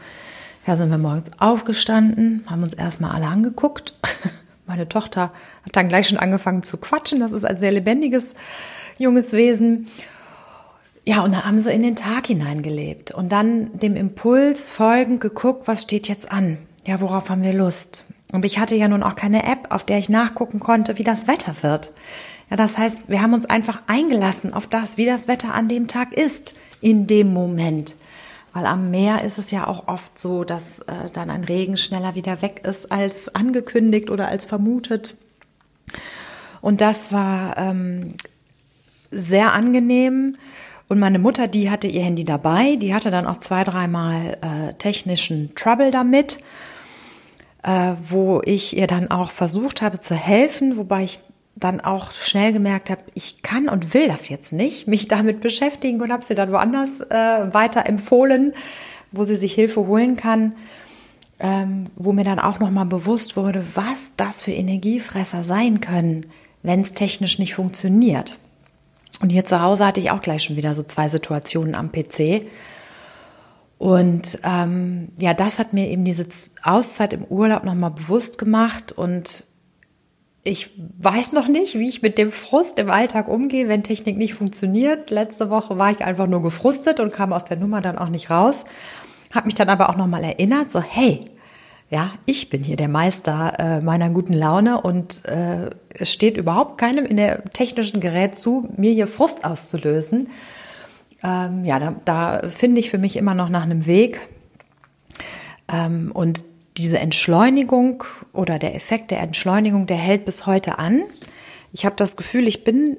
Ja, 0.66 0.76
sind 0.76 0.90
wir 0.90 0.98
morgens 0.98 1.30
aufgestanden, 1.38 2.44
haben 2.48 2.62
uns 2.62 2.74
erstmal 2.74 3.12
alle 3.12 3.26
angeguckt. 3.26 3.94
Meine 4.66 4.88
Tochter 4.88 5.32
hat 5.64 5.76
dann 5.76 5.88
gleich 5.88 6.08
schon 6.08 6.18
angefangen 6.18 6.62
zu 6.62 6.76
quatschen. 6.76 7.20
Das 7.20 7.32
ist 7.32 7.44
ein 7.44 7.58
sehr 7.58 7.72
lebendiges 7.72 8.34
junges 8.96 9.32
Wesen. 9.32 9.88
Ja, 11.04 11.22
und 11.22 11.34
dann 11.34 11.44
haben 11.44 11.58
sie 11.58 11.72
in 11.72 11.82
den 11.82 11.96
Tag 11.96 12.28
hineingelebt 12.28 13.10
und 13.10 13.32
dann 13.32 13.76
dem 13.76 13.96
Impuls 13.96 14.70
folgend 14.70 15.20
geguckt, 15.20 15.66
was 15.66 15.82
steht 15.82 16.08
jetzt 16.08 16.30
an? 16.30 16.58
Ja, 16.86 17.00
worauf 17.00 17.28
haben 17.28 17.42
wir 17.42 17.52
Lust? 17.52 18.04
Und 18.30 18.44
ich 18.44 18.58
hatte 18.58 18.76
ja 18.76 18.86
nun 18.86 19.02
auch 19.02 19.16
keine 19.16 19.44
App, 19.44 19.66
auf 19.70 19.84
der 19.84 19.98
ich 19.98 20.08
nachgucken 20.08 20.60
konnte, 20.60 20.98
wie 20.98 21.04
das 21.04 21.26
Wetter 21.26 21.54
wird. 21.62 21.92
Ja, 22.52 22.56
das 22.56 22.76
heißt, 22.76 23.08
wir 23.08 23.22
haben 23.22 23.32
uns 23.32 23.46
einfach 23.46 23.80
eingelassen 23.86 24.52
auf 24.52 24.66
das, 24.66 24.98
wie 24.98 25.06
das 25.06 25.26
Wetter 25.26 25.54
an 25.54 25.68
dem 25.68 25.88
Tag 25.88 26.12
ist, 26.12 26.52
in 26.82 27.06
dem 27.06 27.32
Moment. 27.32 27.96
Weil 28.52 28.66
am 28.66 28.90
Meer 28.90 29.24
ist 29.24 29.38
es 29.38 29.50
ja 29.50 29.66
auch 29.66 29.88
oft 29.88 30.18
so, 30.18 30.44
dass 30.44 30.80
äh, 30.80 31.08
dann 31.14 31.30
ein 31.30 31.44
Regen 31.44 31.78
schneller 31.78 32.14
wieder 32.14 32.42
weg 32.42 32.66
ist 32.66 32.92
als 32.92 33.34
angekündigt 33.34 34.10
oder 34.10 34.28
als 34.28 34.44
vermutet. 34.44 35.16
Und 36.60 36.82
das 36.82 37.10
war 37.10 37.56
ähm, 37.56 38.16
sehr 39.10 39.54
angenehm. 39.54 40.36
Und 40.88 40.98
meine 40.98 41.18
Mutter, 41.18 41.48
die 41.48 41.70
hatte 41.70 41.86
ihr 41.86 42.02
Handy 42.02 42.26
dabei, 42.26 42.76
die 42.76 42.94
hatte 42.94 43.10
dann 43.10 43.24
auch 43.24 43.38
zwei, 43.38 43.64
dreimal 43.64 44.36
äh, 44.42 44.74
technischen 44.74 45.54
Trouble 45.54 45.90
damit, 45.90 46.36
äh, 47.62 47.94
wo 48.10 48.42
ich 48.44 48.76
ihr 48.76 48.88
dann 48.88 49.10
auch 49.10 49.30
versucht 49.30 49.80
habe 49.80 50.00
zu 50.00 50.14
helfen, 50.14 50.76
wobei 50.76 51.04
ich 51.04 51.18
dann 51.54 51.80
auch 51.80 52.12
schnell 52.12 52.52
gemerkt 52.52 52.90
habe, 52.90 53.02
ich 53.14 53.42
kann 53.42 53.68
und 53.68 53.94
will 53.94 54.08
das 54.08 54.28
jetzt 54.28 54.52
nicht, 54.52 54.88
mich 54.88 55.08
damit 55.08 55.40
beschäftigen 55.40 56.00
und 56.00 56.12
habe 56.12 56.24
sie 56.24 56.34
dann 56.34 56.52
woanders 56.52 57.00
äh, 57.02 57.54
weiter 57.54 57.86
empfohlen, 57.86 58.54
wo 59.12 59.24
sie 59.24 59.36
sich 59.36 59.52
Hilfe 59.54 59.86
holen 59.86 60.16
kann, 60.16 60.54
ähm, 61.38 61.86
wo 61.96 62.12
mir 62.12 62.24
dann 62.24 62.38
auch 62.38 62.58
nochmal 62.58 62.86
bewusst 62.86 63.36
wurde, 63.36 63.64
was 63.74 64.14
das 64.16 64.40
für 64.40 64.52
Energiefresser 64.52 65.44
sein 65.44 65.80
können, 65.80 66.26
wenn 66.62 66.80
es 66.80 66.94
technisch 66.94 67.38
nicht 67.38 67.54
funktioniert. 67.54 68.38
Und 69.20 69.30
hier 69.30 69.44
zu 69.44 69.60
Hause 69.60 69.86
hatte 69.86 70.00
ich 70.00 70.10
auch 70.10 70.22
gleich 70.22 70.42
schon 70.42 70.56
wieder 70.56 70.74
so 70.74 70.82
zwei 70.82 71.08
Situationen 71.08 71.74
am 71.74 71.92
PC. 71.92 72.46
Und 73.78 74.38
ähm, 74.44 75.08
ja, 75.18 75.34
das 75.34 75.58
hat 75.58 75.72
mir 75.72 75.88
eben 75.88 76.04
diese 76.04 76.26
Auszeit 76.62 77.12
im 77.12 77.24
Urlaub 77.24 77.64
nochmal 77.64 77.90
bewusst 77.90 78.38
gemacht 78.38 78.92
und 78.92 79.44
ich 80.44 80.70
weiß 80.98 81.32
noch 81.32 81.46
nicht, 81.46 81.78
wie 81.78 81.88
ich 81.88 82.02
mit 82.02 82.18
dem 82.18 82.32
Frust 82.32 82.78
im 82.78 82.90
Alltag 82.90 83.28
umgehe, 83.28 83.68
wenn 83.68 83.84
Technik 83.84 84.16
nicht 84.16 84.34
funktioniert. 84.34 85.10
Letzte 85.10 85.50
Woche 85.50 85.78
war 85.78 85.92
ich 85.92 86.04
einfach 86.04 86.26
nur 86.26 86.42
gefrustet 86.42 86.98
und 86.98 87.12
kam 87.12 87.32
aus 87.32 87.44
der 87.44 87.58
Nummer 87.58 87.80
dann 87.80 87.96
auch 87.96 88.08
nicht 88.08 88.28
raus. 88.28 88.64
Habe 89.32 89.46
mich 89.46 89.54
dann 89.54 89.68
aber 89.68 89.88
auch 89.88 89.96
nochmal 89.96 90.24
erinnert, 90.24 90.72
so 90.72 90.80
hey, 90.80 91.20
ja, 91.90 92.12
ich 92.26 92.50
bin 92.50 92.64
hier 92.64 92.76
der 92.76 92.88
Meister 92.88 93.52
äh, 93.58 93.80
meiner 93.82 94.10
guten 94.10 94.32
Laune 94.32 94.80
und 94.80 95.24
äh, 95.26 95.70
es 95.90 96.10
steht 96.10 96.36
überhaupt 96.36 96.78
keinem 96.78 97.04
in 97.04 97.18
der 97.18 97.44
technischen 97.44 98.00
Gerät 98.00 98.36
zu, 98.36 98.68
mir 98.76 98.92
hier 98.92 99.06
Frust 99.06 99.44
auszulösen. 99.44 100.28
Ähm, 101.22 101.64
ja, 101.64 101.78
da, 101.78 101.94
da 102.04 102.48
finde 102.48 102.80
ich 102.80 102.90
für 102.90 102.98
mich 102.98 103.16
immer 103.16 103.34
noch 103.34 103.48
nach 103.48 103.62
einem 103.62 103.86
Weg. 103.86 104.20
Ähm, 105.68 106.10
und 106.12 106.42
diese 106.76 106.98
Entschleunigung 106.98 108.04
oder 108.32 108.58
der 108.58 108.74
Effekt 108.74 109.10
der 109.10 109.20
Entschleunigung, 109.20 109.86
der 109.86 109.96
hält 109.96 110.24
bis 110.24 110.46
heute 110.46 110.78
an. 110.78 111.02
Ich 111.72 111.84
habe 111.84 111.96
das 111.96 112.16
Gefühl, 112.16 112.48
ich 112.48 112.64
bin 112.64 112.96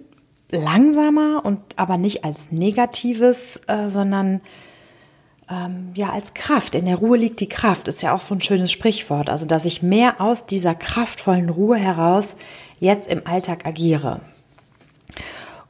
langsamer 0.52 1.44
und 1.44 1.60
aber 1.76 1.98
nicht 1.98 2.24
als 2.24 2.52
Negatives, 2.52 3.62
äh, 3.68 3.90
sondern 3.90 4.42
ähm, 5.50 5.92
ja 5.96 6.12
als 6.12 6.34
Kraft. 6.34 6.76
In 6.76 6.86
der 6.86 6.98
Ruhe 6.98 7.18
liegt 7.18 7.40
die 7.40 7.50
Kraft, 7.50 7.88
ist 7.88 8.04
ja 8.04 8.14
auch 8.14 8.22
so 8.22 8.36
ein 8.36 8.42
schönes 8.42 8.72
Sprichwort. 8.72 9.30
Also 9.30 9.46
dass 9.48 9.66
ich 9.66 9.82
mehr 9.82 10.22
aus 10.22 10.46
dieser 10.46 10.76
kraftvollen 10.76 11.50
Ruhe 11.50 11.78
heraus 11.78 12.36
jetzt 12.80 13.10
im 13.12 13.26
Alltag 13.26 13.66
agiere. 13.66 14.22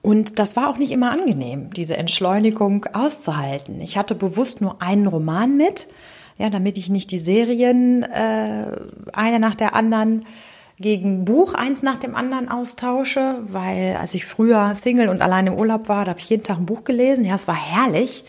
Und 0.01 0.37
das 0.37 0.57
war 0.57 0.69
auch 0.69 0.77
nicht 0.77 0.91
immer 0.91 1.11
angenehm, 1.11 1.71
diese 1.71 1.95
Entschleunigung 1.95 2.85
auszuhalten. 2.91 3.79
Ich 3.79 3.97
hatte 3.97 4.15
bewusst 4.15 4.59
nur 4.59 4.81
einen 4.81 5.07
Roman 5.07 5.55
mit 5.55 5.87
ja, 6.37 6.49
damit 6.49 6.77
ich 6.77 6.89
nicht 6.89 7.11
die 7.11 7.19
Serien 7.19 8.03
äh, 8.03 8.65
eine 9.13 9.39
nach 9.39 9.55
der 9.55 9.75
anderen 9.75 10.25
gegen 10.79 11.23
Buch 11.25 11.53
eins 11.53 11.83
nach 11.83 11.97
dem 11.97 12.15
anderen 12.15 12.49
austausche, 12.49 13.37
weil 13.43 13.95
als 13.99 14.13
ich 14.15 14.25
früher 14.25 14.73
Single 14.75 15.09
und 15.09 15.21
allein 15.21 15.47
im 15.47 15.55
Urlaub 15.55 15.87
war, 15.87 16.05
da 16.05 16.11
habe 16.11 16.19
ich 16.19 16.29
jeden 16.29 16.43
Tag 16.43 16.57
ein 16.57 16.65
Buch 16.65 16.83
gelesen. 16.83 17.25
Ja, 17.25 17.35
es 17.35 17.47
war 17.47 17.55
herrlich. 17.55 18.25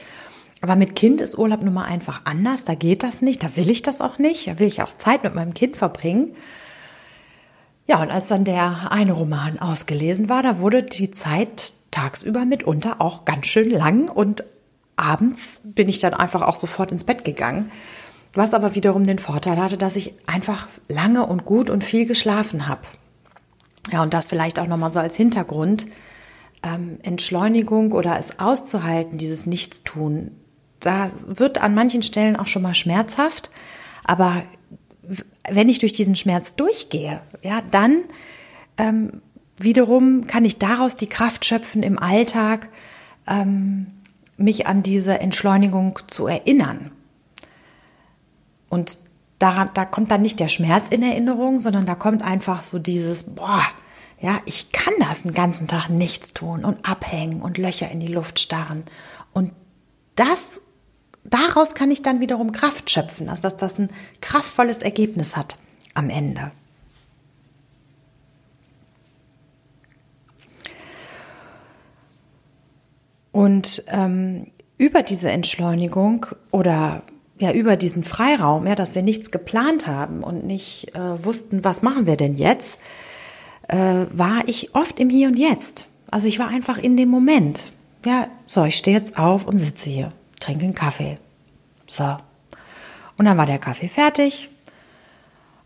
Aber 0.61 0.76
mit 0.76 0.96
Kind 0.96 1.20
ist 1.20 1.37
Urlaub 1.37 1.62
nun 1.62 1.75
mal 1.75 1.84
einfach 1.84 2.23
anders. 2.25 2.64
Da 2.64 2.75
geht 2.75 3.02
das 3.02 3.23
nicht. 3.23 3.42
Da 3.42 3.56
will 3.56 3.68
ich 3.68 3.82
das 3.82 4.00
auch 4.00 4.18
nicht. 4.18 4.46
Da 4.46 4.58
will 4.58 4.68
ich 4.68 4.82
auch 4.82 4.96
Zeit 4.96 5.23
mit 5.23 5.34
meinem 5.34 5.52
Kind 5.52 5.76
verbringen. 5.76 6.34
Ja, 7.87 8.00
und 8.00 8.11
als 8.11 8.28
dann 8.28 8.44
der 8.44 8.90
eine 8.90 9.12
Roman 9.12 9.58
ausgelesen 9.58 10.28
war, 10.28 10.42
da 10.42 10.61
wurde 10.61 10.82
die 10.82 11.11
Zeit 11.11 11.75
tagsüber 11.90 12.46
mitunter 12.46 13.00
auch 13.00 13.25
ganz 13.25 13.46
schön 13.46 13.70
lang 13.70 14.11
und 14.11 14.44
abends 14.96 15.60
bin 15.64 15.88
ich 15.88 15.98
dann 15.98 16.14
einfach 16.14 16.42
auch 16.42 16.56
sofort 16.56 16.92
ins 16.92 17.04
Bett 17.04 17.24
gegangen. 17.24 17.70
Was 18.34 18.52
aber 18.52 18.74
wiederum 18.74 19.04
den 19.04 19.20
Vorteil 19.20 19.58
hatte, 19.58 19.78
dass 19.78 19.96
ich 19.96 20.14
einfach 20.26 20.66
lange 20.88 21.24
und 21.24 21.44
gut 21.44 21.70
und 21.70 21.84
viel 21.84 22.04
geschlafen 22.04 22.66
habe. 22.66 22.82
Ja, 23.92 24.02
und 24.02 24.12
das 24.12 24.26
vielleicht 24.26 24.58
auch 24.58 24.66
nochmal 24.66 24.90
so 24.90 24.98
als 24.98 25.14
Hintergrund. 25.14 25.86
Ähm, 26.62 26.98
Entschleunigung 27.02 27.92
oder 27.92 28.18
es 28.18 28.38
auszuhalten, 28.40 29.18
dieses 29.18 29.46
Nichtstun, 29.46 30.32
das 30.80 31.38
wird 31.38 31.58
an 31.58 31.74
manchen 31.74 32.02
Stellen 32.02 32.36
auch 32.36 32.46
schon 32.46 32.62
mal 32.62 32.74
schmerzhaft. 32.74 33.50
Aber 34.04 34.42
wenn 35.48 35.68
ich 35.68 35.78
durch 35.78 35.92
diesen 35.92 36.16
Schmerz 36.16 36.56
durchgehe, 36.56 37.20
ja, 37.42 37.62
dann 37.70 38.02
ähm, 38.78 39.22
wiederum 39.58 40.26
kann 40.26 40.44
ich 40.44 40.58
daraus 40.58 40.96
die 40.96 41.08
Kraft 41.08 41.44
schöpfen 41.44 41.82
im 41.82 41.98
Alltag, 41.98 42.68
ähm, 43.26 43.86
mich 44.36 44.66
an 44.66 44.82
diese 44.82 45.20
Entschleunigung 45.20 45.98
zu 46.06 46.26
erinnern. 46.26 46.90
Und 48.68 48.98
daran, 49.38 49.70
da 49.74 49.84
kommt 49.84 50.10
dann 50.10 50.22
nicht 50.22 50.40
der 50.40 50.48
Schmerz 50.48 50.88
in 50.88 51.02
Erinnerung, 51.02 51.58
sondern 51.58 51.86
da 51.86 51.94
kommt 51.94 52.22
einfach 52.22 52.62
so 52.62 52.78
dieses, 52.78 53.34
boah, 53.34 53.62
ja, 54.20 54.40
ich 54.46 54.72
kann 54.72 54.94
das 55.00 55.22
den 55.22 55.34
ganzen 55.34 55.68
Tag 55.68 55.88
nichts 55.88 56.34
tun 56.34 56.64
und 56.64 56.88
abhängen 56.88 57.42
und 57.42 57.58
Löcher 57.58 57.90
in 57.90 58.00
die 58.00 58.08
Luft 58.08 58.40
starren. 58.40 58.84
Und 59.32 59.52
das, 60.16 60.60
daraus 61.24 61.74
kann 61.74 61.90
ich 61.90 62.02
dann 62.02 62.20
wiederum 62.20 62.52
Kraft 62.52 62.90
schöpfen, 62.90 63.26
dass 63.26 63.42
das 63.42 63.78
ein 63.78 63.90
kraftvolles 64.20 64.78
Ergebnis 64.78 65.36
hat 65.36 65.56
am 65.94 66.10
Ende. 66.10 66.52
Und 73.34 73.82
ähm, 73.88 74.46
über 74.78 75.02
diese 75.02 75.28
Entschleunigung 75.28 76.26
oder 76.52 77.02
ja 77.36 77.50
über 77.50 77.74
diesen 77.74 78.04
Freiraum, 78.04 78.64
ja, 78.64 78.76
dass 78.76 78.94
wir 78.94 79.02
nichts 79.02 79.32
geplant 79.32 79.88
haben 79.88 80.22
und 80.22 80.46
nicht 80.46 80.94
äh, 80.94 81.24
wussten, 81.24 81.64
was 81.64 81.82
machen 81.82 82.06
wir 82.06 82.16
denn 82.16 82.36
jetzt, 82.36 82.78
äh, 83.66 84.06
war 84.12 84.46
ich 84.46 84.76
oft 84.76 85.00
im 85.00 85.10
Hier 85.10 85.26
und 85.26 85.36
Jetzt. 85.36 85.86
Also 86.12 86.28
ich 86.28 86.38
war 86.38 86.46
einfach 86.46 86.78
in 86.78 86.96
dem 86.96 87.08
Moment. 87.08 87.64
Ja, 88.06 88.28
so, 88.46 88.62
ich 88.62 88.76
stehe 88.76 88.96
jetzt 88.96 89.18
auf 89.18 89.46
und 89.46 89.58
sitze 89.58 89.90
hier, 89.90 90.12
trinke 90.38 90.62
einen 90.62 90.76
Kaffee. 90.76 91.18
So. 91.88 92.16
Und 93.18 93.24
dann 93.24 93.36
war 93.36 93.46
der 93.46 93.58
Kaffee 93.58 93.88
fertig. 93.88 94.48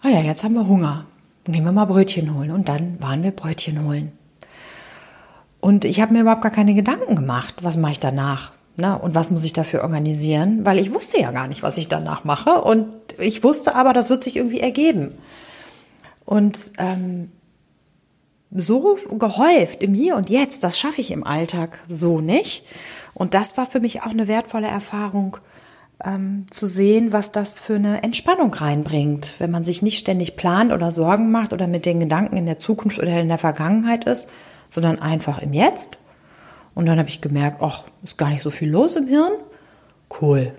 Ah 0.00 0.08
ja, 0.08 0.20
jetzt 0.22 0.42
haben 0.42 0.54
wir 0.54 0.66
Hunger. 0.66 1.04
Gehen 1.44 1.64
wir 1.64 1.72
mal 1.72 1.84
Brötchen 1.84 2.34
holen. 2.34 2.50
Und 2.50 2.70
dann 2.70 2.96
waren 3.02 3.22
wir 3.22 3.32
Brötchen 3.32 3.84
holen. 3.84 4.17
Und 5.60 5.84
ich 5.84 6.00
habe 6.00 6.12
mir 6.12 6.20
überhaupt 6.20 6.42
gar 6.42 6.52
keine 6.52 6.74
Gedanken 6.74 7.16
gemacht, 7.16 7.56
was 7.62 7.76
mache 7.76 7.92
ich 7.92 8.00
danach? 8.00 8.52
Na, 8.76 8.94
und 8.94 9.14
was 9.16 9.30
muss 9.30 9.44
ich 9.44 9.52
dafür 9.52 9.82
organisieren? 9.82 10.64
Weil 10.64 10.78
ich 10.78 10.94
wusste 10.94 11.20
ja 11.20 11.32
gar 11.32 11.48
nicht, 11.48 11.64
was 11.64 11.78
ich 11.78 11.88
danach 11.88 12.22
mache. 12.22 12.62
Und 12.62 12.88
ich 13.18 13.42
wusste 13.42 13.74
aber, 13.74 13.92
das 13.92 14.08
wird 14.08 14.22
sich 14.22 14.36
irgendwie 14.36 14.60
ergeben. 14.60 15.18
Und 16.24 16.72
ähm, 16.78 17.32
so 18.54 18.96
gehäuft 19.18 19.82
im 19.82 19.94
Hier 19.94 20.14
und 20.14 20.30
Jetzt, 20.30 20.62
das 20.62 20.78
schaffe 20.78 21.00
ich 21.00 21.10
im 21.10 21.24
Alltag 21.24 21.80
so 21.88 22.20
nicht. 22.20 22.64
Und 23.14 23.34
das 23.34 23.56
war 23.56 23.66
für 23.66 23.80
mich 23.80 24.02
auch 24.02 24.10
eine 24.10 24.28
wertvolle 24.28 24.68
Erfahrung, 24.68 25.38
ähm, 26.04 26.46
zu 26.50 26.66
sehen, 26.66 27.12
was 27.12 27.32
das 27.32 27.58
für 27.58 27.74
eine 27.74 28.02
Entspannung 28.02 28.54
reinbringt, 28.54 29.34
wenn 29.38 29.50
man 29.50 29.64
sich 29.64 29.82
nicht 29.82 29.98
ständig 29.98 30.36
plant 30.36 30.72
oder 30.72 30.90
Sorgen 30.90 31.30
macht 31.30 31.52
oder 31.52 31.66
mit 31.66 31.86
den 31.86 32.00
Gedanken 32.00 32.36
in 32.36 32.46
der 32.46 32.58
Zukunft 32.58 32.98
oder 32.98 33.20
in 33.20 33.28
der 33.28 33.38
Vergangenheit 33.38 34.04
ist, 34.04 34.30
sondern 34.68 35.00
einfach 35.00 35.38
im 35.38 35.52
Jetzt. 35.52 35.98
Und 36.74 36.86
dann 36.86 36.98
habe 36.98 37.08
ich 37.08 37.20
gemerkt, 37.20 37.62
ach, 37.62 37.84
ist 38.02 38.18
gar 38.18 38.30
nicht 38.30 38.42
so 38.42 38.50
viel 38.50 38.70
los 38.70 38.96
im 38.96 39.06
Hirn. 39.06 39.32
Cool. 40.20 40.54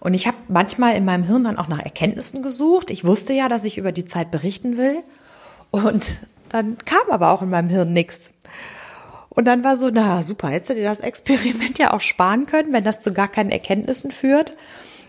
Und 0.00 0.14
ich 0.14 0.26
habe 0.26 0.36
manchmal 0.48 0.94
in 0.94 1.04
meinem 1.04 1.24
Hirn 1.24 1.44
dann 1.44 1.58
auch 1.58 1.68
nach 1.68 1.80
Erkenntnissen 1.80 2.42
gesucht. 2.42 2.90
Ich 2.90 3.04
wusste 3.04 3.32
ja, 3.32 3.48
dass 3.48 3.64
ich 3.64 3.78
über 3.78 3.92
die 3.92 4.04
Zeit 4.04 4.30
berichten 4.30 4.76
will. 4.76 5.02
Und 5.70 6.18
dann 6.48 6.78
kam 6.78 7.10
aber 7.10 7.32
auch 7.32 7.42
in 7.42 7.50
meinem 7.50 7.68
Hirn 7.68 7.92
nichts. 7.92 8.30
Und 9.28 9.44
dann 9.44 9.64
war 9.64 9.76
so, 9.76 9.90
na 9.92 10.22
super, 10.22 10.48
hättest 10.48 10.70
du 10.70 10.74
dir 10.74 10.84
das 10.84 11.00
Experiment 11.00 11.78
ja 11.78 11.92
auch 11.92 12.00
sparen 12.00 12.46
können, 12.46 12.72
wenn 12.72 12.84
das 12.84 13.00
zu 13.00 13.12
gar 13.12 13.28
keinen 13.28 13.50
Erkenntnissen 13.50 14.10
führt. 14.10 14.56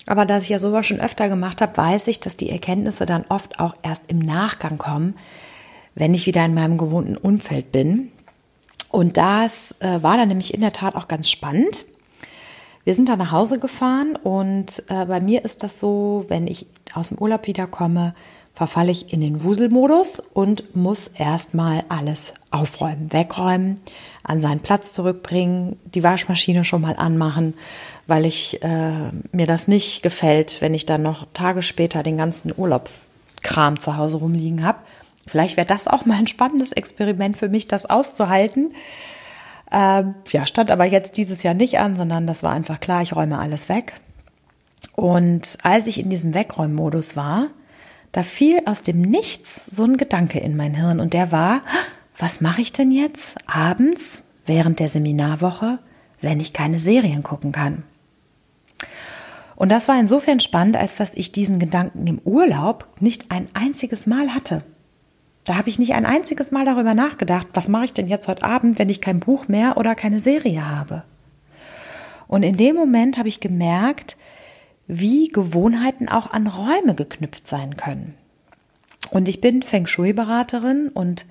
Aber 0.05 0.25
da 0.25 0.39
ich 0.39 0.49
ja 0.49 0.59
sowas 0.59 0.87
schon 0.87 0.99
öfter 0.99 1.29
gemacht 1.29 1.61
habe, 1.61 1.77
weiß 1.77 2.07
ich, 2.07 2.19
dass 2.19 2.35
die 2.35 2.49
Erkenntnisse 2.49 3.05
dann 3.05 3.25
oft 3.29 3.59
auch 3.59 3.75
erst 3.83 4.03
im 4.07 4.19
Nachgang 4.19 4.77
kommen, 4.77 5.15
wenn 5.99 6.15
ich 6.15 6.25
wieder 6.25 6.43
in 6.43 6.55
meinem 6.55 6.79
gewohnten 6.79 7.15
Umfeld 7.15 7.71
bin. 7.71 8.11
Und 8.89 9.17
das 9.17 9.75
äh, 9.81 10.01
war 10.01 10.17
dann 10.17 10.29
nämlich 10.29 10.53
in 10.55 10.61
der 10.61 10.73
Tat 10.73 10.95
auch 10.95 11.07
ganz 11.07 11.29
spannend. 11.29 11.85
Wir 12.85 12.95
sind 12.95 13.09
da 13.09 13.17
nach 13.17 13.31
Hause 13.31 13.59
gefahren 13.59 14.15
und 14.15 14.81
äh, 14.87 15.05
bei 15.05 15.19
mir 15.19 15.45
ist 15.45 15.61
das 15.61 15.79
so, 15.79 16.25
wenn 16.29 16.47
ich 16.47 16.65
aus 16.95 17.09
dem 17.09 17.19
Urlaub 17.19 17.45
wiederkomme, 17.45 18.15
verfalle 18.53 18.91
ich 18.91 19.13
in 19.13 19.21
den 19.21 19.43
Wuselmodus 19.43 20.19
und 20.19 20.75
muss 20.75 21.07
erstmal 21.07 21.83
alles 21.89 22.33
aufräumen, 22.51 23.13
wegräumen, 23.13 23.79
an 24.23 24.41
seinen 24.41 24.61
Platz 24.61 24.93
zurückbringen, 24.93 25.77
die 25.85 26.03
Waschmaschine 26.03 26.65
schon 26.65 26.81
mal 26.81 26.95
anmachen, 26.95 27.53
weil 28.07 28.25
ich 28.25 28.63
äh, 28.63 29.11
mir 29.31 29.45
das 29.45 29.67
nicht 29.67 30.01
gefällt, 30.01 30.61
wenn 30.61 30.73
ich 30.73 30.85
dann 30.85 31.03
noch 31.03 31.27
Tage 31.33 31.61
später 31.61 32.01
den 32.01 32.17
ganzen 32.17 32.53
Urlaubskram 32.55 33.79
zu 33.79 33.97
Hause 33.97 34.17
rumliegen 34.17 34.65
habe. 34.65 34.79
Vielleicht 35.29 35.57
wäre 35.57 35.67
das 35.67 35.87
auch 35.87 36.05
mal 36.05 36.17
ein 36.17 36.27
spannendes 36.27 36.71
Experiment 36.71 37.37
für 37.37 37.49
mich, 37.49 37.67
das 37.67 37.85
auszuhalten. 37.85 38.73
Ähm, 39.71 40.15
ja, 40.29 40.47
stand 40.47 40.71
aber 40.71 40.85
jetzt 40.85 41.17
dieses 41.17 41.43
Jahr 41.43 41.53
nicht 41.53 41.77
an, 41.77 41.95
sondern 41.95 42.25
das 42.25 42.41
war 42.41 42.51
einfach 42.51 42.79
klar, 42.79 43.01
ich 43.03 43.15
räume 43.15 43.37
alles 43.37 43.69
weg. 43.69 43.93
Und 44.95 45.57
als 45.63 45.87
ich 45.87 45.99
in 45.99 46.09
diesem 46.09 46.33
Wegräummodus 46.33 47.15
war, 47.15 47.47
da 48.11 48.23
fiel 48.23 48.61
aus 48.65 48.81
dem 48.81 49.01
Nichts 49.01 49.67
so 49.67 49.83
ein 49.83 49.97
Gedanke 49.97 50.39
in 50.39 50.57
mein 50.57 50.73
Hirn 50.73 50.99
und 50.99 51.13
der 51.13 51.31
war, 51.31 51.61
was 52.17 52.41
mache 52.41 52.61
ich 52.61 52.73
denn 52.73 52.91
jetzt 52.91 53.37
abends 53.45 54.23
während 54.47 54.79
der 54.79 54.89
Seminarwoche, 54.89 55.77
wenn 56.21 56.39
ich 56.39 56.53
keine 56.53 56.79
Serien 56.79 57.21
gucken 57.21 57.51
kann? 57.51 57.83
Und 59.55 59.69
das 59.69 59.87
war 59.87 59.99
insofern 59.99 60.39
spannend, 60.39 60.77
als 60.77 60.97
dass 60.97 61.13
ich 61.13 61.31
diesen 61.31 61.59
Gedanken 61.59 62.07
im 62.07 62.19
Urlaub 62.19 62.87
nicht 62.99 63.29
ein 63.29 63.47
einziges 63.53 64.07
Mal 64.07 64.33
hatte. 64.33 64.63
Da 65.45 65.55
habe 65.55 65.69
ich 65.69 65.79
nicht 65.79 65.93
ein 65.93 66.05
einziges 66.05 66.51
Mal 66.51 66.65
darüber 66.65 66.93
nachgedacht, 66.93 67.47
was 67.53 67.69
mache 67.69 67.85
ich 67.85 67.93
denn 67.93 68.07
jetzt 68.07 68.27
heute 68.27 68.43
Abend, 68.43 68.77
wenn 68.77 68.89
ich 68.89 69.01
kein 69.01 69.19
Buch 69.19 69.47
mehr 69.47 69.77
oder 69.77 69.95
keine 69.95 70.19
Serie 70.19 70.67
habe. 70.67 71.03
Und 72.27 72.43
in 72.43 72.57
dem 72.57 72.75
Moment 72.75 73.17
habe 73.17 73.29
ich 73.29 73.39
gemerkt, 73.39 74.17
wie 74.87 75.27
Gewohnheiten 75.27 76.09
auch 76.09 76.31
an 76.31 76.47
Räume 76.47 76.95
geknüpft 76.95 77.47
sein 77.47 77.77
können. 77.77 78.15
Und 79.11 79.27
ich 79.27 79.41
bin 79.41 79.63
Feng 79.63 79.87
Shui-Beraterin 79.87 80.89
und 80.89 81.25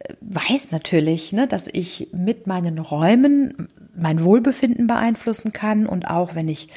äh, 0.00 0.14
weiß 0.20 0.72
natürlich, 0.72 1.32
ne, 1.32 1.46
dass 1.46 1.68
ich 1.68 2.08
mit 2.12 2.46
meinen 2.46 2.78
Räumen 2.78 3.68
mein 3.94 4.22
Wohlbefinden 4.22 4.86
beeinflussen 4.86 5.52
kann 5.52 5.86
und 5.86 6.10
auch 6.10 6.34
wenn 6.34 6.48
ich 6.48 6.68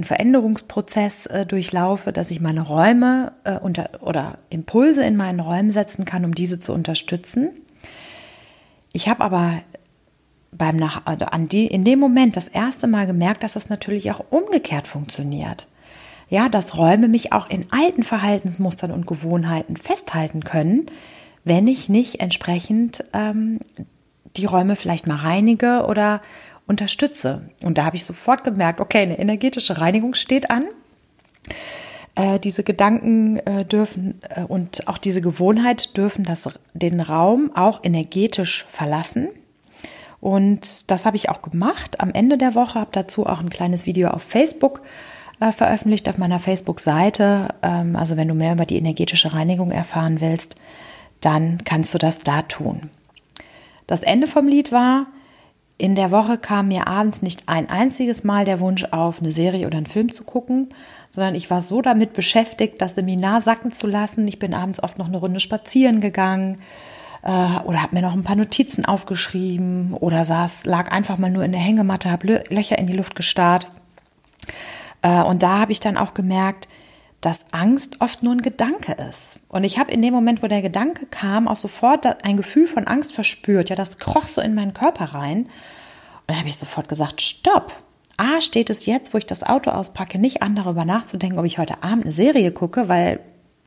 einen 0.00 0.04
Veränderungsprozess 0.04 1.26
äh, 1.26 1.44
durchlaufe, 1.44 2.12
dass 2.12 2.30
ich 2.30 2.40
meine 2.40 2.62
Räume 2.62 3.32
äh, 3.44 3.58
unter, 3.58 3.90
oder 4.00 4.38
Impulse 4.48 5.04
in 5.04 5.16
meinen 5.16 5.40
Räumen 5.40 5.70
setzen 5.70 6.06
kann, 6.06 6.24
um 6.24 6.34
diese 6.34 6.58
zu 6.58 6.72
unterstützen. 6.72 7.50
Ich 8.92 9.08
habe 9.08 9.22
aber 9.22 9.62
beim 10.52 10.76
Nach 10.76 11.02
also 11.04 11.26
an 11.26 11.48
die, 11.48 11.66
in 11.66 11.84
dem 11.84 11.98
Moment 11.98 12.36
das 12.36 12.48
erste 12.48 12.86
Mal 12.86 13.06
gemerkt, 13.06 13.42
dass 13.42 13.52
das 13.52 13.68
natürlich 13.68 14.10
auch 14.10 14.24
umgekehrt 14.30 14.88
funktioniert. 14.88 15.68
Ja, 16.30 16.48
dass 16.48 16.76
Räume 16.78 17.08
mich 17.08 17.32
auch 17.32 17.48
in 17.50 17.66
alten 17.70 18.02
Verhaltensmustern 18.02 18.92
und 18.92 19.06
Gewohnheiten 19.06 19.76
festhalten 19.76 20.44
können, 20.44 20.86
wenn 21.44 21.68
ich 21.68 21.88
nicht 21.88 22.20
entsprechend 22.20 23.04
ähm, 23.12 23.58
die 24.36 24.46
Räume 24.46 24.76
vielleicht 24.76 25.06
mal 25.06 25.16
reinige 25.16 25.84
oder 25.86 26.22
unterstütze. 26.70 27.42
Und 27.62 27.76
da 27.76 27.84
habe 27.84 27.96
ich 27.96 28.04
sofort 28.04 28.44
gemerkt, 28.44 28.80
okay, 28.80 29.02
eine 29.02 29.18
energetische 29.18 29.78
Reinigung 29.78 30.14
steht 30.14 30.50
an. 30.50 30.64
Äh, 32.14 32.38
diese 32.38 32.64
Gedanken 32.64 33.36
äh, 33.38 33.64
dürfen 33.64 34.20
äh, 34.30 34.44
und 34.44 34.88
auch 34.88 34.96
diese 34.96 35.20
Gewohnheit 35.20 35.96
dürfen 35.96 36.24
das, 36.24 36.48
den 36.72 37.00
Raum 37.00 37.50
auch 37.54 37.84
energetisch 37.84 38.64
verlassen. 38.68 39.28
Und 40.20 40.90
das 40.90 41.04
habe 41.04 41.16
ich 41.16 41.28
auch 41.28 41.42
gemacht. 41.42 42.00
Am 42.00 42.12
Ende 42.12 42.38
der 42.38 42.54
Woche 42.54 42.78
habe 42.78 42.90
dazu 42.92 43.26
auch 43.26 43.40
ein 43.40 43.50
kleines 43.50 43.86
Video 43.86 44.08
auf 44.08 44.22
Facebook 44.22 44.82
äh, 45.40 45.52
veröffentlicht, 45.52 46.08
auf 46.08 46.18
meiner 46.18 46.38
Facebook-Seite. 46.38 47.48
Ähm, 47.62 47.96
also 47.96 48.16
wenn 48.16 48.28
du 48.28 48.34
mehr 48.34 48.52
über 48.52 48.66
die 48.66 48.76
energetische 48.76 49.32
Reinigung 49.32 49.70
erfahren 49.70 50.20
willst, 50.20 50.54
dann 51.20 51.64
kannst 51.64 51.94
du 51.94 51.98
das 51.98 52.20
da 52.20 52.42
tun. 52.42 52.90
Das 53.86 54.02
Ende 54.02 54.26
vom 54.26 54.46
Lied 54.46 54.72
war, 54.72 55.06
in 55.80 55.94
der 55.94 56.10
Woche 56.10 56.36
kam 56.36 56.68
mir 56.68 56.86
abends 56.86 57.22
nicht 57.22 57.44
ein 57.46 57.70
einziges 57.70 58.22
Mal 58.22 58.44
der 58.44 58.60
Wunsch 58.60 58.84
auf, 58.90 59.20
eine 59.20 59.32
Serie 59.32 59.66
oder 59.66 59.78
einen 59.78 59.86
Film 59.86 60.12
zu 60.12 60.24
gucken, 60.24 60.68
sondern 61.10 61.34
ich 61.34 61.50
war 61.50 61.62
so 61.62 61.80
damit 61.80 62.12
beschäftigt, 62.12 62.82
das 62.82 62.96
Seminar 62.96 63.40
sacken 63.40 63.72
zu 63.72 63.86
lassen. 63.86 64.28
Ich 64.28 64.38
bin 64.38 64.52
abends 64.52 64.82
oft 64.82 64.98
noch 64.98 65.08
eine 65.08 65.16
Runde 65.16 65.40
spazieren 65.40 66.02
gegangen 66.02 66.58
äh, 67.22 67.28
oder 67.64 67.82
habe 67.82 67.94
mir 67.94 68.02
noch 68.02 68.12
ein 68.12 68.24
paar 68.24 68.36
Notizen 68.36 68.84
aufgeschrieben 68.84 69.94
oder 69.94 70.26
saß, 70.26 70.66
lag 70.66 70.92
einfach 70.92 71.16
mal 71.16 71.30
nur 71.30 71.44
in 71.44 71.52
der 71.52 71.62
Hängematte, 71.62 72.10
habe 72.10 72.44
Löcher 72.50 72.78
in 72.78 72.86
die 72.86 72.92
Luft 72.96 73.14
gestarrt. 73.14 73.70
Äh, 75.00 75.22
und 75.22 75.42
da 75.42 75.60
habe 75.60 75.72
ich 75.72 75.80
dann 75.80 75.96
auch 75.96 76.12
gemerkt, 76.12 76.68
dass 77.20 77.44
Angst 77.52 78.00
oft 78.00 78.22
nur 78.22 78.32
ein 78.32 78.42
Gedanke 78.42 78.92
ist. 79.10 79.40
Und 79.48 79.64
ich 79.64 79.78
habe 79.78 79.92
in 79.92 80.00
dem 80.00 80.14
Moment, 80.14 80.42
wo 80.42 80.46
der 80.46 80.62
Gedanke 80.62 81.06
kam, 81.06 81.48
auch 81.48 81.56
sofort 81.56 82.24
ein 82.24 82.36
Gefühl 82.36 82.66
von 82.66 82.86
Angst 82.86 83.14
verspürt. 83.14 83.68
Ja, 83.68 83.76
das 83.76 83.98
kroch 83.98 84.24
so 84.24 84.40
in 84.40 84.54
meinen 84.54 84.72
Körper 84.72 85.06
rein. 85.06 85.40
Und 85.40 85.48
dann 86.26 86.38
habe 86.38 86.48
ich 86.48 86.56
sofort 86.56 86.88
gesagt, 86.88 87.20
stopp. 87.20 87.72
A, 88.16 88.40
steht 88.40 88.70
es 88.70 88.86
jetzt, 88.86 89.12
wo 89.12 89.18
ich 89.18 89.26
das 89.26 89.42
Auto 89.42 89.70
auspacke, 89.70 90.18
nicht 90.18 90.42
an, 90.42 90.54
darüber 90.54 90.84
nachzudenken, 90.84 91.38
ob 91.38 91.46
ich 91.46 91.58
heute 91.58 91.82
Abend 91.82 92.04
eine 92.04 92.12
Serie 92.12 92.52
gucke, 92.52 92.88
weil 92.88 93.20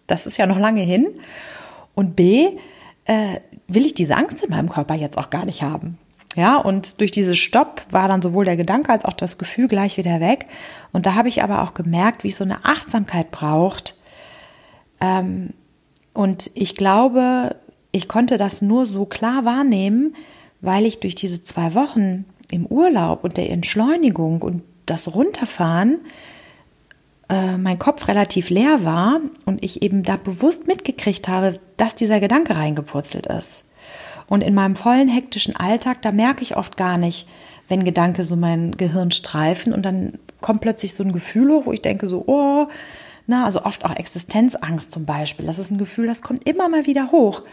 das 0.07 0.25
ist 0.25 0.37
ja 0.37 0.45
noch 0.45 0.59
lange 0.59 0.81
hin. 0.81 1.07
Und 1.95 2.15
B, 2.15 2.57
äh, 3.05 3.39
will 3.67 3.85
ich 3.85 3.93
diese 3.93 4.15
Angst 4.15 4.43
in 4.43 4.51
meinem 4.51 4.69
Körper 4.69 4.95
jetzt 4.95 5.17
auch 5.17 5.29
gar 5.29 5.45
nicht 5.45 5.61
haben. 5.61 5.97
Ja, 6.35 6.57
und 6.57 6.99
durch 6.99 7.11
dieses 7.11 7.37
Stopp 7.37 7.85
war 7.91 8.07
dann 8.07 8.21
sowohl 8.21 8.45
der 8.45 8.57
Gedanke 8.57 8.91
als 8.91 9.05
auch 9.05 9.13
das 9.13 9.37
Gefühl 9.37 9.67
gleich 9.67 9.97
wieder 9.97 10.19
weg. 10.19 10.47
Und 10.91 11.05
da 11.05 11.15
habe 11.15 11.29
ich 11.29 11.43
aber 11.43 11.61
auch 11.61 11.73
gemerkt, 11.73 12.23
wie 12.23 12.29
es 12.29 12.37
so 12.37 12.43
eine 12.43 12.65
Achtsamkeit 12.65 13.31
braucht. 13.31 13.95
Ähm, 14.99 15.53
und 16.13 16.49
ich 16.55 16.75
glaube, 16.75 17.55
ich 17.91 18.07
konnte 18.07 18.37
das 18.37 18.61
nur 18.61 18.87
so 18.87 19.05
klar 19.05 19.45
wahrnehmen, 19.45 20.15
weil 20.61 20.85
ich 20.85 20.99
durch 20.99 21.15
diese 21.15 21.43
zwei 21.43 21.75
Wochen 21.75 22.25
im 22.49 22.65
Urlaub 22.65 23.23
und 23.23 23.37
der 23.37 23.49
Entschleunigung 23.49 24.41
und 24.41 24.63
das 24.85 25.13
Runterfahren 25.13 25.99
äh, 27.29 27.57
mein 27.57 27.79
Kopf 27.79 28.07
relativ 28.07 28.49
leer 28.49 28.83
war 28.83 29.21
und 29.45 29.63
ich 29.63 29.81
eben 29.81 30.03
da 30.03 30.17
bewusst 30.17 30.67
mitgekriegt 30.67 31.27
habe, 31.27 31.59
dass 31.77 31.95
dieser 31.95 32.19
Gedanke 32.19 32.55
reingepurzelt 32.55 33.27
ist. 33.27 33.65
Und 34.33 34.41
in 34.41 34.55
meinem 34.55 34.75
vollen 34.75 35.09
hektischen 35.09 35.55
Alltag, 35.55 36.01
da 36.01 36.11
merke 36.11 36.41
ich 36.41 36.57
oft 36.57 36.75
gar 36.75 36.97
nicht, 36.97 37.27
wenn 37.69 37.85
Gedanke 37.85 38.23
so 38.23 38.35
mein 38.35 38.71
Gehirn 38.71 39.11
streifen 39.11 39.73
und 39.73 39.83
dann 39.83 40.17
kommt 40.41 40.61
plötzlich 40.61 40.95
so 40.95 41.03
ein 41.03 41.11
Gefühl 41.11 41.51
hoch, 41.51 41.67
wo 41.67 41.71
ich 41.71 41.83
denke 41.83 42.07
so, 42.07 42.23
oh, 42.25 42.65
na, 43.27 43.45
also 43.45 43.63
oft 43.63 43.85
auch 43.85 43.95
Existenzangst 43.95 44.91
zum 44.91 45.05
Beispiel. 45.05 45.45
Das 45.45 45.59
ist 45.59 45.69
ein 45.69 45.77
Gefühl, 45.77 46.07
das 46.07 46.23
kommt 46.23 46.49
immer 46.49 46.67
mal 46.67 46.87
wieder 46.87 47.11
hoch. 47.11 47.43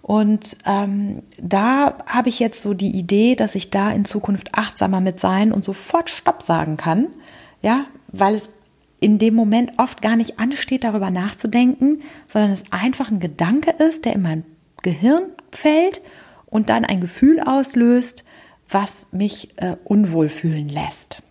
Und 0.00 0.58
ähm, 0.64 1.24
da 1.42 1.98
habe 2.06 2.28
ich 2.28 2.38
jetzt 2.38 2.62
so 2.62 2.72
die 2.72 2.96
Idee, 2.96 3.34
dass 3.34 3.56
ich 3.56 3.70
da 3.70 3.90
in 3.90 4.04
Zukunft 4.04 4.54
achtsamer 4.54 5.00
mit 5.00 5.18
sein 5.18 5.50
und 5.50 5.64
sofort 5.64 6.08
Stopp 6.08 6.44
sagen 6.44 6.76
kann, 6.76 7.08
ja, 7.62 7.86
weil 8.12 8.36
es 8.36 8.50
in 9.00 9.18
dem 9.18 9.34
Moment 9.34 9.72
oft 9.76 10.00
gar 10.02 10.14
nicht 10.14 10.38
ansteht, 10.38 10.84
darüber 10.84 11.10
nachzudenken, 11.10 12.00
sondern 12.32 12.52
es 12.52 12.70
einfach 12.70 13.10
ein 13.10 13.18
Gedanke 13.18 13.72
ist, 13.72 14.04
der 14.04 14.12
in 14.12 14.22
mein 14.22 14.44
Gehirn 14.82 15.22
fällt 15.52 16.02
und 16.46 16.68
dann 16.68 16.84
ein 16.84 17.00
Gefühl 17.00 17.40
auslöst, 17.40 18.24
was 18.68 19.06
mich 19.12 19.48
äh, 19.56 19.76
unwohl 19.84 20.28
fühlen 20.28 20.68
lässt. 20.68 21.22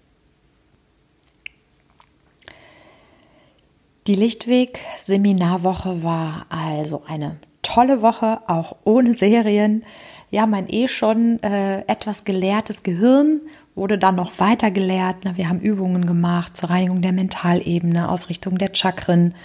Die 4.07 4.15
Lichtweg-Seminarwoche 4.15 6.03
war 6.03 6.47
also 6.49 7.03
eine 7.07 7.38
tolle 7.62 8.01
Woche, 8.01 8.39
auch 8.47 8.75
ohne 8.84 9.13
Serien. 9.13 9.84
Ja, 10.31 10.47
mein 10.47 10.67
eh 10.69 10.88
schon 10.88 11.41
äh, 11.43 11.81
etwas 11.81 12.23
gelehrtes 12.23 12.84
Gehirn 12.84 13.41
wurde 13.75 13.97
dann 13.97 14.15
noch 14.15 14.39
weiter 14.39 14.71
gelehrt. 14.71 15.17
Wir 15.36 15.49
haben 15.49 15.60
Übungen 15.60 16.05
gemacht 16.05 16.57
zur 16.57 16.69
Reinigung 16.69 17.01
der 17.01 17.12
Mentalebene, 17.12 18.10
Ausrichtung 18.10 18.57
der 18.57 18.71
Chakren, 18.73 19.36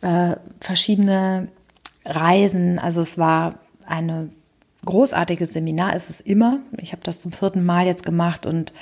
äh, 0.00 0.36
verschiedene 0.60 1.48
Reisen. 2.04 2.78
Also 2.78 3.02
es 3.02 3.18
war 3.18 3.56
eine 3.88 4.30
großartiges 4.84 5.52
Seminar, 5.52 5.94
ist 5.94 6.10
es 6.10 6.20
immer. 6.20 6.60
Ich 6.78 6.92
habe 6.92 7.02
das 7.02 7.18
zum 7.20 7.32
vierten 7.32 7.64
Mal 7.64 7.86
jetzt 7.86 8.04
gemacht 8.04 8.46
und 8.46 8.72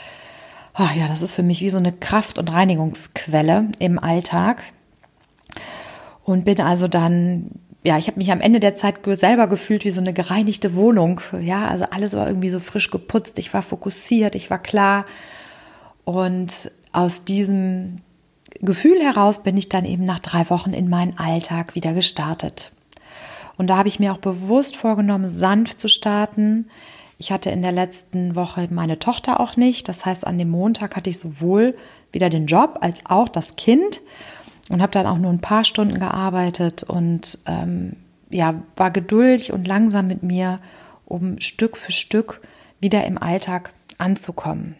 oh 0.78 0.88
ja, 0.96 1.08
das 1.08 1.22
ist 1.22 1.32
für 1.32 1.42
mich 1.42 1.60
wie 1.60 1.70
so 1.70 1.78
eine 1.78 1.92
Kraft- 1.92 2.38
und 2.38 2.52
Reinigungsquelle 2.52 3.68
im 3.78 3.98
Alltag. 3.98 4.62
Und 6.24 6.44
bin 6.44 6.60
also 6.60 6.88
dann, 6.88 7.50
ja, 7.82 7.98
ich 7.98 8.06
habe 8.06 8.18
mich 8.18 8.32
am 8.32 8.40
Ende 8.40 8.60
der 8.60 8.74
Zeit 8.74 9.00
selber 9.04 9.46
gefühlt 9.46 9.84
wie 9.84 9.90
so 9.90 10.00
eine 10.00 10.12
gereinigte 10.12 10.74
Wohnung. 10.74 11.20
Ja, 11.40 11.68
also 11.68 11.84
alles 11.90 12.14
war 12.14 12.26
irgendwie 12.26 12.50
so 12.50 12.60
frisch 12.60 12.90
geputzt. 12.90 13.38
Ich 13.38 13.52
war 13.52 13.62
fokussiert, 13.62 14.34
ich 14.34 14.50
war 14.50 14.58
klar. 14.58 15.04
Und 16.04 16.70
aus 16.92 17.24
diesem 17.24 18.00
Gefühl 18.60 19.00
heraus 19.00 19.42
bin 19.42 19.56
ich 19.56 19.68
dann 19.68 19.84
eben 19.84 20.04
nach 20.04 20.20
drei 20.20 20.48
Wochen 20.50 20.72
in 20.72 20.88
meinen 20.88 21.18
Alltag 21.18 21.74
wieder 21.74 21.92
gestartet. 21.92 22.72
Und 23.56 23.68
da 23.68 23.76
habe 23.76 23.88
ich 23.88 24.00
mir 24.00 24.12
auch 24.12 24.18
bewusst 24.18 24.76
vorgenommen, 24.76 25.28
sanft 25.28 25.80
zu 25.80 25.88
starten. 25.88 26.68
Ich 27.18 27.30
hatte 27.30 27.50
in 27.50 27.62
der 27.62 27.72
letzten 27.72 28.34
Woche 28.34 28.66
meine 28.70 28.98
Tochter 28.98 29.40
auch 29.40 29.56
nicht. 29.56 29.88
Das 29.88 30.04
heißt, 30.04 30.26
an 30.26 30.38
dem 30.38 30.50
Montag 30.50 30.96
hatte 30.96 31.10
ich 31.10 31.18
sowohl 31.18 31.76
wieder 32.12 32.30
den 32.30 32.46
Job 32.46 32.78
als 32.80 33.06
auch 33.06 33.28
das 33.28 33.56
Kind 33.56 34.00
und 34.68 34.82
habe 34.82 34.92
dann 34.92 35.06
auch 35.06 35.18
nur 35.18 35.30
ein 35.30 35.40
paar 35.40 35.64
Stunden 35.64 35.98
gearbeitet 35.98 36.82
und 36.82 37.38
ähm, 37.46 37.96
ja, 38.30 38.54
war 38.76 38.90
geduldig 38.90 39.52
und 39.52 39.66
langsam 39.66 40.06
mit 40.06 40.22
mir, 40.22 40.58
um 41.06 41.40
Stück 41.40 41.76
für 41.76 41.92
Stück 41.92 42.40
wieder 42.80 43.04
im 43.04 43.18
Alltag 43.18 43.72
anzukommen. 43.98 44.76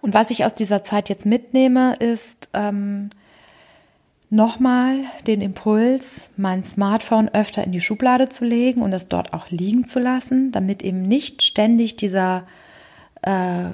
Und 0.00 0.14
was 0.14 0.30
ich 0.30 0.44
aus 0.44 0.54
dieser 0.54 0.82
Zeit 0.82 1.08
jetzt 1.08 1.26
mitnehme, 1.26 1.96
ist, 1.96 2.50
ähm, 2.54 3.10
nochmal 4.32 5.00
den 5.26 5.42
Impuls, 5.42 6.30
mein 6.38 6.64
Smartphone 6.64 7.28
öfter 7.28 7.62
in 7.64 7.72
die 7.72 7.82
Schublade 7.82 8.30
zu 8.30 8.46
legen 8.46 8.80
und 8.80 8.92
es 8.94 9.08
dort 9.08 9.34
auch 9.34 9.50
liegen 9.50 9.84
zu 9.84 9.98
lassen, 9.98 10.52
damit 10.52 10.82
eben 10.82 11.02
nicht 11.02 11.42
ständig 11.42 11.96
dieser, 11.96 12.44
äh, 13.20 13.64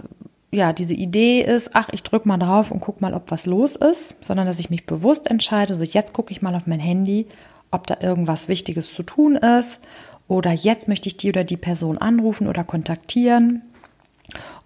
ja, 0.51 0.73
diese 0.73 0.95
Idee 0.95 1.43
ist, 1.43 1.71
ach, 1.75 1.91
ich 1.93 2.03
drücke 2.03 2.27
mal 2.27 2.39
drauf 2.39 2.73
und 2.73 2.81
guck 2.81 3.01
mal, 3.01 3.15
ob 3.15 3.31
was 3.31 3.47
los 3.47 3.77
ist, 3.77 4.23
sondern 4.25 4.49
dass 4.49 4.59
ich 4.59 4.69
mich 4.69 4.85
bewusst 4.85 5.31
entscheide, 5.31 5.77
so 5.77 5.85
jetzt 5.85 6.13
gucke 6.13 6.33
ich 6.33 6.43
mal 6.43 6.57
auf 6.57 6.67
mein 6.67 6.81
Handy, 6.81 7.29
ob 7.71 7.87
da 7.87 7.99
irgendwas 8.01 8.49
Wichtiges 8.49 8.93
zu 8.93 9.05
tun 9.05 9.37
ist 9.37 9.79
oder 10.27 10.51
jetzt 10.51 10.89
möchte 10.89 11.09
ich 11.09 11.17
die 11.17 11.29
oder 11.29 11.45
die 11.45 11.57
Person 11.57 11.99
anrufen 11.99 12.49
oder 12.49 12.65
kontaktieren. 12.65 13.63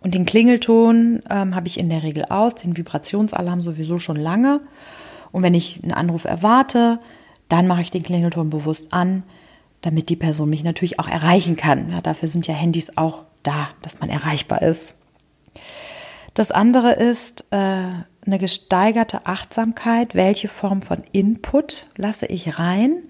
Und 0.00 0.14
den 0.14 0.24
Klingelton 0.24 1.20
ähm, 1.28 1.55
habe 1.55 1.68
ich 1.68 1.78
in 1.78 1.90
der 1.90 2.02
Regel 2.02 2.24
aus, 2.24 2.55
den 2.55 2.78
Vibrationsalarm 2.78 3.61
sowieso 3.61 3.98
schon 3.98 4.16
lange. 4.16 4.61
Und 5.33 5.42
wenn 5.42 5.55
ich 5.55 5.81
einen 5.83 5.92
Anruf 5.92 6.25
erwarte, 6.25 7.01
dann 7.49 7.66
mache 7.66 7.81
ich 7.81 7.90
den 7.90 8.03
Klingelton 8.03 8.51
bewusst 8.51 8.92
an, 8.92 9.25
damit 9.81 10.09
die 10.09 10.16
Person 10.16 10.51
mich 10.51 10.62
natürlich 10.62 10.99
auch 11.01 11.09
erreichen 11.09 11.57
kann. 11.57 11.90
Ja, 11.90 12.01
dafür 12.01 12.29
sind 12.29 12.47
ja 12.47 12.55
Handys 12.55 12.97
auch 12.97 13.25
da, 13.42 13.71
dass 13.83 14.01
man 14.01 14.11
erreichbar 14.11 14.62
ist. 14.62 14.95
Das 16.35 16.51
andere 16.51 16.92
ist 16.92 17.47
äh, 17.51 17.57
eine 17.57 18.38
gesteigerte 18.38 19.27
Achtsamkeit. 19.27 20.14
Welche 20.14 20.49
Form 20.49 20.83
von 20.83 21.03
Input 21.12 21.87
lasse 21.97 22.27
ich 22.27 22.59
rein? 22.59 23.03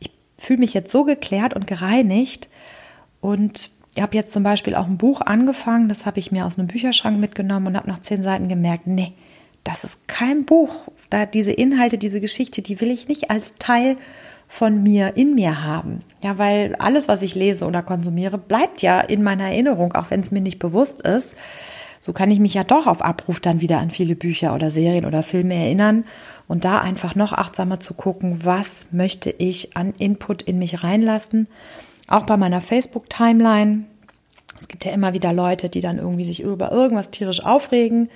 Ich 0.00 0.10
fühle 0.38 0.60
mich 0.60 0.74
jetzt 0.74 0.90
so 0.90 1.04
geklärt 1.04 1.54
und 1.54 1.66
gereinigt 1.66 2.48
und 3.20 3.70
ich 3.94 4.02
habe 4.02 4.16
jetzt 4.16 4.32
zum 4.32 4.42
Beispiel 4.42 4.74
auch 4.74 4.86
ein 4.86 4.98
Buch 4.98 5.20
angefangen, 5.20 5.88
das 5.88 6.04
habe 6.04 6.18
ich 6.18 6.32
mir 6.32 6.46
aus 6.46 6.58
einem 6.58 6.66
Bücherschrank 6.66 7.18
mitgenommen 7.18 7.68
und 7.68 7.76
habe 7.76 7.88
nach 7.88 8.00
zehn 8.00 8.22
Seiten 8.22 8.48
gemerkt, 8.48 8.88
nee, 8.88 9.12
das 9.62 9.84
ist 9.84 10.08
kein 10.08 10.44
Buch. 10.44 10.88
Da 11.14 11.26
diese 11.26 11.52
Inhalte, 11.52 11.96
diese 11.96 12.20
Geschichte, 12.20 12.60
die 12.60 12.80
will 12.80 12.90
ich 12.90 13.06
nicht 13.06 13.30
als 13.30 13.54
Teil 13.60 13.94
von 14.48 14.82
mir 14.82 15.16
in 15.16 15.36
mir 15.36 15.62
haben. 15.62 16.00
Ja, 16.24 16.38
weil 16.38 16.74
alles, 16.80 17.06
was 17.06 17.22
ich 17.22 17.36
lese 17.36 17.66
oder 17.66 17.84
konsumiere, 17.84 18.36
bleibt 18.36 18.82
ja 18.82 19.00
in 19.00 19.22
meiner 19.22 19.44
Erinnerung, 19.44 19.92
auch 19.92 20.10
wenn 20.10 20.22
es 20.22 20.32
mir 20.32 20.40
nicht 20.40 20.58
bewusst 20.58 21.02
ist. 21.02 21.36
So 22.00 22.12
kann 22.12 22.32
ich 22.32 22.40
mich 22.40 22.54
ja 22.54 22.64
doch 22.64 22.88
auf 22.88 23.00
Abruf 23.00 23.38
dann 23.38 23.60
wieder 23.60 23.78
an 23.78 23.92
viele 23.92 24.16
Bücher 24.16 24.56
oder 24.56 24.72
Serien 24.72 25.04
oder 25.04 25.22
Filme 25.22 25.54
erinnern 25.54 26.02
und 26.48 26.64
da 26.64 26.80
einfach 26.80 27.14
noch 27.14 27.32
achtsamer 27.32 27.78
zu 27.78 27.94
gucken, 27.94 28.44
was 28.44 28.88
möchte 28.90 29.30
ich 29.30 29.76
an 29.76 29.94
Input 29.96 30.42
in 30.42 30.58
mich 30.58 30.82
reinlassen. 30.82 31.46
Auch 32.08 32.26
bei 32.26 32.36
meiner 32.36 32.60
Facebook-Timeline. 32.60 33.84
Es 34.60 34.66
gibt 34.66 34.84
ja 34.84 34.90
immer 34.90 35.12
wieder 35.12 35.32
Leute, 35.32 35.68
die 35.68 35.80
dann 35.80 35.98
irgendwie 35.98 36.24
sich 36.24 36.42
über 36.42 36.72
irgendwas 36.72 37.10
tierisch 37.10 37.44
aufregen 37.44 38.08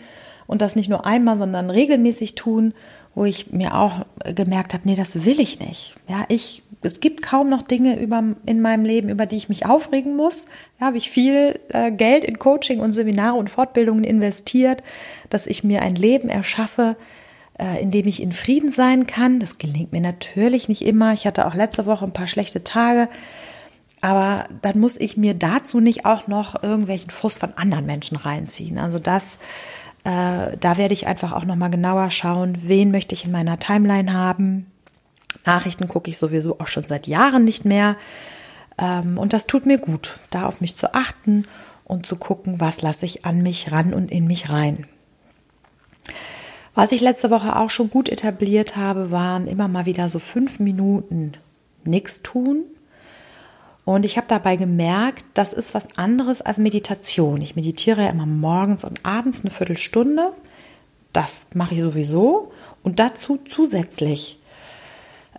und 0.49 0.61
das 0.61 0.75
nicht 0.75 0.89
nur 0.89 1.07
einmal, 1.07 1.39
sondern 1.39 1.71
regelmäßig 1.71 2.35
tun 2.35 2.75
wo 3.19 3.25
ich 3.25 3.53
mir 3.53 3.75
auch 3.75 4.07
gemerkt 4.25 4.75
habe, 4.75 4.85
nee, 4.87 4.95
das 4.95 5.25
will 5.25 5.41
ich 5.41 5.59
nicht. 5.59 5.95
Ja, 6.07 6.25
ich, 6.29 6.63
es 6.83 7.01
gibt 7.01 7.21
kaum 7.21 7.51
noch 7.51 7.63
Dinge 7.63 7.99
über, 7.99 8.23
in 8.47 8.61
meinem 8.61 8.85
Leben, 8.85 9.09
über 9.09 9.27
die 9.27 9.37
ich 9.37 9.49
mich 9.49 9.67
aufregen 9.67 10.15
muss. 10.15 10.47
Ja, 10.79 10.87
habe 10.87 10.99
ich 10.99 11.11
viel 11.11 11.59
äh, 11.71 11.91
Geld 11.91 12.25
in 12.25 12.39
Coaching 12.39 12.79
und 12.79 12.93
Seminare 12.93 13.37
und 13.37 13.51
Fortbildungen 13.51 14.05
investiert, 14.05 14.85
dass 15.31 15.49
ich 15.49 15.65
mir 15.65 15.83
ein 15.83 15.97
Leben 15.97 16.29
erschaffe, 16.29 16.97
äh, 17.59 17.83
in 17.83 17.91
dem 17.91 18.07
ich 18.07 18.23
in 18.23 18.33
Frieden 18.33 18.71
sein 18.71 19.09
kann. 19.09 19.41
Das 19.41 19.59
gelingt 19.59 19.91
mir 19.91 20.01
natürlich 20.01 20.69
nicht 20.69 20.83
immer. 20.83 21.13
Ich 21.13 21.27
hatte 21.27 21.49
auch 21.49 21.55
letzte 21.55 21.87
Woche 21.87 22.05
ein 22.05 22.13
paar 22.13 22.29
schlechte 22.29 22.63
Tage. 22.63 23.09
Aber 24.01 24.45
dann 24.63 24.79
muss 24.79 24.97
ich 24.97 25.17
mir 25.17 25.35
dazu 25.35 25.81
nicht 25.81 26.07
auch 26.07 26.29
noch 26.29 26.63
irgendwelchen 26.63 27.11
Frust 27.11 27.41
von 27.41 27.55
anderen 27.57 27.85
Menschen 27.85 28.17
reinziehen. 28.17 28.79
Also 28.79 29.01
das 29.01 29.39
äh, 30.09 30.57
da 30.57 30.79
werde 30.79 30.95
ich 30.95 31.07
einfach 31.07 31.33
auch 31.33 31.45
nochmal 31.45 31.69
genauer 31.69 32.11
schauen, 32.11 32.57
wen 32.63 32.91
möchte 32.91 33.15
ich 33.15 33.27
in 33.27 33.31
meiner 33.31 33.59
Timeline 33.59 34.15
haben. 34.15 34.67
Nachrichten 35.45 35.87
gucke 35.87 36.09
ich 36.09 36.17
sowieso 36.17 36.61
auch 36.61 36.67
schon 36.67 36.85
seit 36.85 37.07
Jahren 37.07 37.45
nicht 37.45 37.67
mehr. 37.67 37.97
Ähm, 38.79 39.19
und 39.19 39.35
das 39.35 39.47
tut 39.47 39.67
mir 39.67 39.77
gut, 39.77 40.19
da 40.31 40.47
auf 40.47 40.63
mich 40.63 40.77
zu 40.77 40.95
achten 40.95 41.45
und 41.85 42.07
zu 42.07 42.17
gucken, 42.17 42.59
was 42.59 42.81
lasse 42.81 43.05
ich 43.05 43.27
an 43.27 43.43
mich 43.43 43.71
ran 43.71 43.93
und 43.93 44.11
in 44.11 44.27
mich 44.27 44.49
rein. 44.49 44.87
Was 46.75 46.93
ich 46.93 47.03
letzte 47.03 47.29
Woche 47.29 47.57
auch 47.57 47.69
schon 47.69 47.91
gut 47.91 48.09
etabliert 48.09 48.77
habe, 48.77 49.11
waren 49.11 49.47
immer 49.47 49.69
mal 49.69 49.85
wieder 49.85 50.09
so 50.09 50.21
fünf 50.21 50.59
Minuten 50.59 51.33
nichts 51.85 52.23
tun, 52.23 52.65
und 53.89 54.05
ich 54.05 54.19
habe 54.19 54.27
dabei 54.29 54.57
gemerkt, 54.57 55.25
das 55.33 55.55
ist 55.55 55.73
was 55.73 55.97
anderes 55.97 56.43
als 56.43 56.59
Meditation. 56.59 57.41
Ich 57.41 57.57
meditiere 57.57 58.03
ja 58.03 58.11
immer 58.11 58.27
morgens 58.27 58.85
und 58.85 59.07
abends 59.07 59.41
eine 59.41 59.51
Viertelstunde. 59.51 60.35
Das 61.15 61.47
mache 61.55 61.73
ich 61.73 61.81
sowieso. 61.81 62.53
Und 62.83 63.01
dazu 63.01 63.39
zusätzlich 63.49 64.41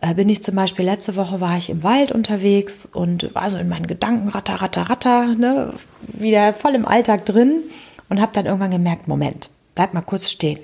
äh, 0.02 0.16
bin 0.16 0.30
ich 0.30 0.42
zum 0.42 0.56
Beispiel, 0.56 0.84
letzte 0.84 1.16
Woche 1.16 1.40
war 1.40 1.60
ich 1.60 1.70
im 1.70 1.84
Wald 1.84 2.12
unterwegs 2.12 2.88
und 2.88 3.36
war 3.36 3.52
so 3.52 3.60
in 3.60 3.70
meinen 3.70 3.86
Gedanken 3.86 4.30
ratter, 4.30 4.56
ratter, 4.56 4.90
ratter, 4.90 5.36
ne, 5.36 5.76
wieder 6.02 6.56
voll 6.56 6.74
im 6.74 6.88
Alltag 6.88 7.28
drin 7.28 7.62
und 8.10 8.20
habe 8.20 8.32
dann 8.34 8.48
irgendwann 8.48 8.72
gemerkt, 8.72 9.08
Moment, 9.08 9.52
bleib 9.76 9.94
mal 9.94 10.02
kurz 10.02 10.32
stehen. 10.32 10.62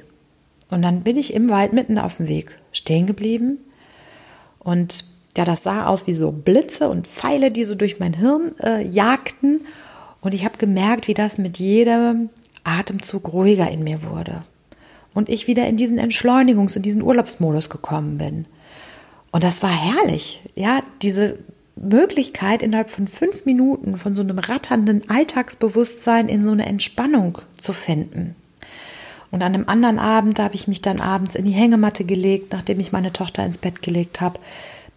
Und 0.71 0.81
dann 0.81 1.03
bin 1.03 1.17
ich 1.17 1.35
im 1.35 1.51
Wald 1.51 1.71
mitten 1.71 1.99
auf 1.99 2.17
dem 2.17 2.27
Weg 2.27 2.57
stehen 2.71 3.05
geblieben 3.05 3.59
und 4.57 5.14
ja, 5.37 5.43
das 5.43 5.63
sah 5.63 5.87
aus 5.87 6.07
wie 6.07 6.13
so 6.13 6.31
Blitze 6.31 6.89
und 6.89 7.07
Pfeile, 7.07 7.51
die 7.51 7.65
so 7.65 7.75
durch 7.75 7.99
mein 7.99 8.13
Hirn 8.13 8.53
äh, 8.61 8.85
jagten. 8.87 9.61
Und 10.21 10.33
ich 10.33 10.45
habe 10.45 10.57
gemerkt, 10.57 11.07
wie 11.07 11.13
das 11.13 11.37
mit 11.37 11.57
jedem 11.57 12.29
Atemzug 12.63 13.33
ruhiger 13.33 13.69
in 13.69 13.83
mir 13.83 14.01
wurde. 14.03 14.43
Und 15.13 15.29
ich 15.29 15.47
wieder 15.47 15.67
in 15.67 15.77
diesen 15.77 15.99
Entschleunigungs-, 15.99 16.75
in 16.75 16.83
diesen 16.83 17.01
Urlaubsmodus 17.01 17.69
gekommen 17.69 18.17
bin. 18.17 18.45
Und 19.31 19.43
das 19.43 19.61
war 19.61 19.71
herrlich. 19.71 20.41
Ja, 20.55 20.81
diese 21.01 21.37
Möglichkeit, 21.75 22.61
innerhalb 22.61 22.89
von 22.89 23.07
fünf 23.07 23.45
Minuten 23.45 23.97
von 23.97 24.15
so 24.15 24.21
einem 24.21 24.39
ratternden 24.39 25.09
Alltagsbewusstsein 25.09 26.29
in 26.29 26.45
so 26.45 26.51
eine 26.51 26.65
Entspannung 26.65 27.39
zu 27.57 27.73
finden. 27.73 28.35
Und 29.31 29.41
an 29.41 29.53
einem 29.53 29.67
anderen 29.67 29.99
Abend 29.99 30.39
habe 30.39 30.55
ich 30.55 30.69
mich 30.69 30.81
dann 30.81 31.01
abends 31.01 31.35
in 31.35 31.43
die 31.43 31.51
Hängematte 31.51 32.05
gelegt, 32.05 32.53
nachdem 32.53 32.79
ich 32.79 32.93
meine 32.93 33.11
Tochter 33.11 33.45
ins 33.45 33.57
Bett 33.57 33.81
gelegt 33.81 34.21
habe 34.21 34.39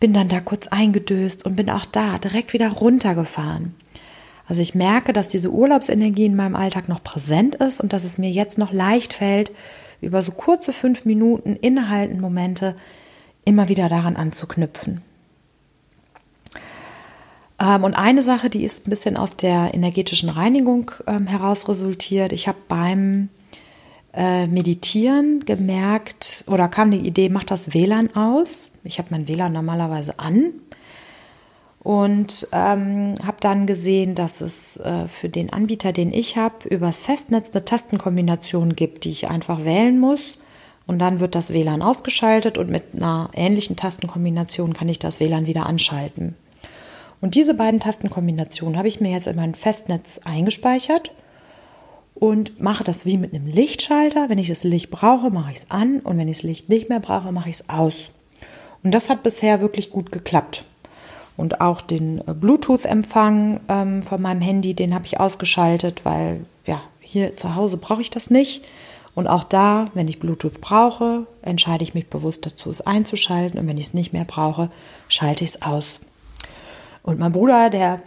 bin 0.01 0.13
dann 0.13 0.29
da 0.29 0.41
kurz 0.41 0.69
eingedöst 0.69 1.45
und 1.45 1.57
bin 1.57 1.71
auch 1.71 1.87
da 1.87 2.19
direkt 2.19 2.53
wieder 2.53 2.69
runtergefahren. 2.71 3.75
Also 4.47 4.63
ich 4.63 4.75
merke, 4.75 5.13
dass 5.13 5.29
diese 5.29 5.51
Urlaubsenergie 5.51 6.27
in 6.27 6.37
meinem 6.37 6.57
Alltag 6.57 6.89
noch 6.89 7.03
präsent 7.03 7.57
ist 7.57 7.81
und 7.81 7.93
dass 7.93 8.05
es 8.05 8.17
mir 8.17 8.31
jetzt 8.31 8.57
noch 8.57 8.73
leicht 8.73 9.13
fällt, 9.13 9.53
über 10.01 10.23
so 10.23 10.33
kurze 10.33 10.73
fünf 10.73 11.05
Minuten 11.05 11.57
innehaltende 11.57 12.23
Momente 12.23 12.77
immer 13.45 13.69
wieder 13.69 13.89
daran 13.89 14.17
anzuknüpfen. 14.17 15.03
Ähm, 17.61 17.85
und 17.85 17.95
eine 17.95 18.23
Sache, 18.23 18.49
die 18.49 18.65
ist 18.65 18.87
ein 18.87 18.91
bisschen 18.91 19.17
aus 19.17 19.37
der 19.37 19.75
energetischen 19.75 20.31
Reinigung 20.31 20.93
ähm, 21.07 21.27
heraus 21.27 21.69
resultiert. 21.69 22.33
Ich 22.33 22.49
habe 22.49 22.59
beim 22.69 23.29
äh, 24.15 24.47
Meditieren 24.47 25.45
gemerkt 25.45 26.45
oder 26.47 26.69
kam 26.69 26.91
die 26.91 27.07
Idee, 27.07 27.29
mach 27.29 27.45
das 27.45 27.75
WLAN 27.75 28.15
aus. 28.17 28.71
Ich 28.85 28.99
habe 28.99 29.09
mein 29.11 29.29
WLAN 29.29 29.53
normalerweise 29.53 30.19
an 30.19 30.53
und 31.81 32.49
ähm, 32.53 33.15
habe 33.25 33.37
dann 33.41 33.67
gesehen, 33.67 34.15
dass 34.15 34.41
es 34.41 34.79
äh, 34.79 35.07
für 35.09 35.29
den 35.29 35.53
Anbieter, 35.53 35.93
den 35.93 36.13
ich 36.13 36.37
habe, 36.37 36.69
übers 36.69 37.03
Festnetz 37.03 37.55
eine 37.55 37.65
Tastenkombination 37.65 38.77
gibt, 38.77 39.05
die 39.05 39.11
ich 39.11 39.29
einfach 39.29 39.65
wählen 39.65 39.99
muss. 39.99 40.39
Und 40.87 41.01
dann 41.01 41.21
wird 41.21 41.35
das 41.35 41.53
WLAN 41.53 41.83
ausgeschaltet 41.83 42.57
und 42.57 42.71
mit 42.71 42.95
einer 42.95 43.31
ähnlichen 43.35 43.77
Tastenkombination 43.77 44.73
kann 44.73 44.89
ich 44.89 44.99
das 44.99 45.21
WLAN 45.21 45.47
wieder 45.47 45.67
anschalten. 45.67 46.35
Und 47.21 47.35
diese 47.35 47.55
beiden 47.55 47.81
Tastenkombinationen 47.81 48.79
habe 48.79 48.89
ich 48.89 49.01
mir 49.01 49.11
jetzt 49.11 49.27
in 49.27 49.37
mein 49.37 49.55
Festnetz 49.55 50.21
eingespeichert 50.25 51.13
und 52.19 52.61
mache 52.61 52.85
das 52.85 53.07
wie 53.07 53.17
mit 53.17 53.33
einem 53.33 53.47
Lichtschalter. 53.47 54.29
Wenn 54.29 54.39
ich 54.39 54.49
das 54.49 54.65
Licht 54.65 54.91
brauche, 54.91 55.31
mache 55.31 55.53
ich 55.53 55.59
es 55.59 55.71
an 55.71 56.01
und 56.01 56.19
wenn 56.19 56.29
ich 56.29 56.39
das 56.39 56.45
Licht 56.45 56.69
nicht 56.69 56.89
mehr 56.89 57.01
brauche, 57.01 57.33
mache 57.33 57.49
ich 57.49 57.57
es 57.57 57.71
aus. 57.71 58.11
Und 58.83 58.93
das 58.93 59.09
hat 59.09 59.23
bisher 59.23 59.61
wirklich 59.61 59.91
gut 59.91 60.13
geklappt. 60.13 60.65
Und 61.37 61.61
auch 61.61 61.81
den 61.81 62.19
äh, 62.27 62.35
Bluetooth-Empfang 62.35 63.61
ähm, 63.69 64.03
von 64.03 64.21
meinem 64.21 64.41
Handy, 64.41 64.75
den 64.75 64.95
habe 64.95 65.07
ich 65.07 65.21
ausgeschaltet, 65.21 66.05
weil 66.05 66.45
ja, 66.67 66.81
hier 67.01 67.37
zu 67.37 67.55
Hause 67.55 67.77
brauche 67.77 68.01
ich 68.01 68.11
das 68.11 68.31
nicht. 68.31 68.65
Und 69.15 69.29
auch 69.29 69.45
da, 69.45 69.87
wenn 69.95 70.09
ich 70.09 70.21
Bluetooth 70.21 70.61
brauche, 70.61 71.27
entscheide 71.43 71.85
ich 71.85 71.95
mich 71.95 72.09
bewusst 72.09 72.45
dazu, 72.47 72.71
es 72.71 72.81
einzuschalten. 72.81 73.59
Und 73.59 73.67
wenn 73.69 73.79
ich 73.79 73.85
es 73.85 73.95
nicht 73.95 74.13
mehr 74.13 74.25
brauche, 74.25 74.71
schalte 75.09 75.45
ich 75.45 75.51
es 75.51 75.63
aus. 75.63 76.01
Und 77.03 77.19
mein 77.19 77.33
Bruder, 77.33 77.71
der 77.71 78.01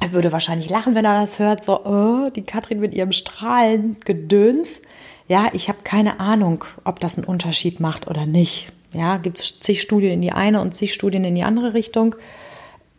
er 0.00 0.12
würde 0.12 0.32
wahrscheinlich 0.32 0.70
lachen, 0.70 0.94
wenn 0.94 1.04
er 1.04 1.20
das 1.20 1.38
hört, 1.38 1.64
so, 1.64 1.84
oh, 1.84 2.30
die 2.30 2.42
Katrin 2.42 2.80
mit 2.80 2.94
ihrem 2.94 3.12
Strahlen 3.12 3.96
gedöns. 4.04 4.82
Ja, 5.26 5.48
ich 5.52 5.68
habe 5.68 5.80
keine 5.82 6.20
Ahnung, 6.20 6.64
ob 6.84 7.00
das 7.00 7.16
einen 7.16 7.26
Unterschied 7.26 7.80
macht 7.80 8.06
oder 8.06 8.24
nicht. 8.24 8.68
Ja, 8.92 9.18
gibt 9.18 9.38
es 9.38 9.60
zig 9.60 9.82
Studien 9.82 10.12
in 10.12 10.22
die 10.22 10.32
eine 10.32 10.60
und 10.60 10.74
zig 10.74 10.94
Studien 10.94 11.24
in 11.24 11.34
die 11.34 11.42
andere 11.42 11.74
Richtung. 11.74 12.14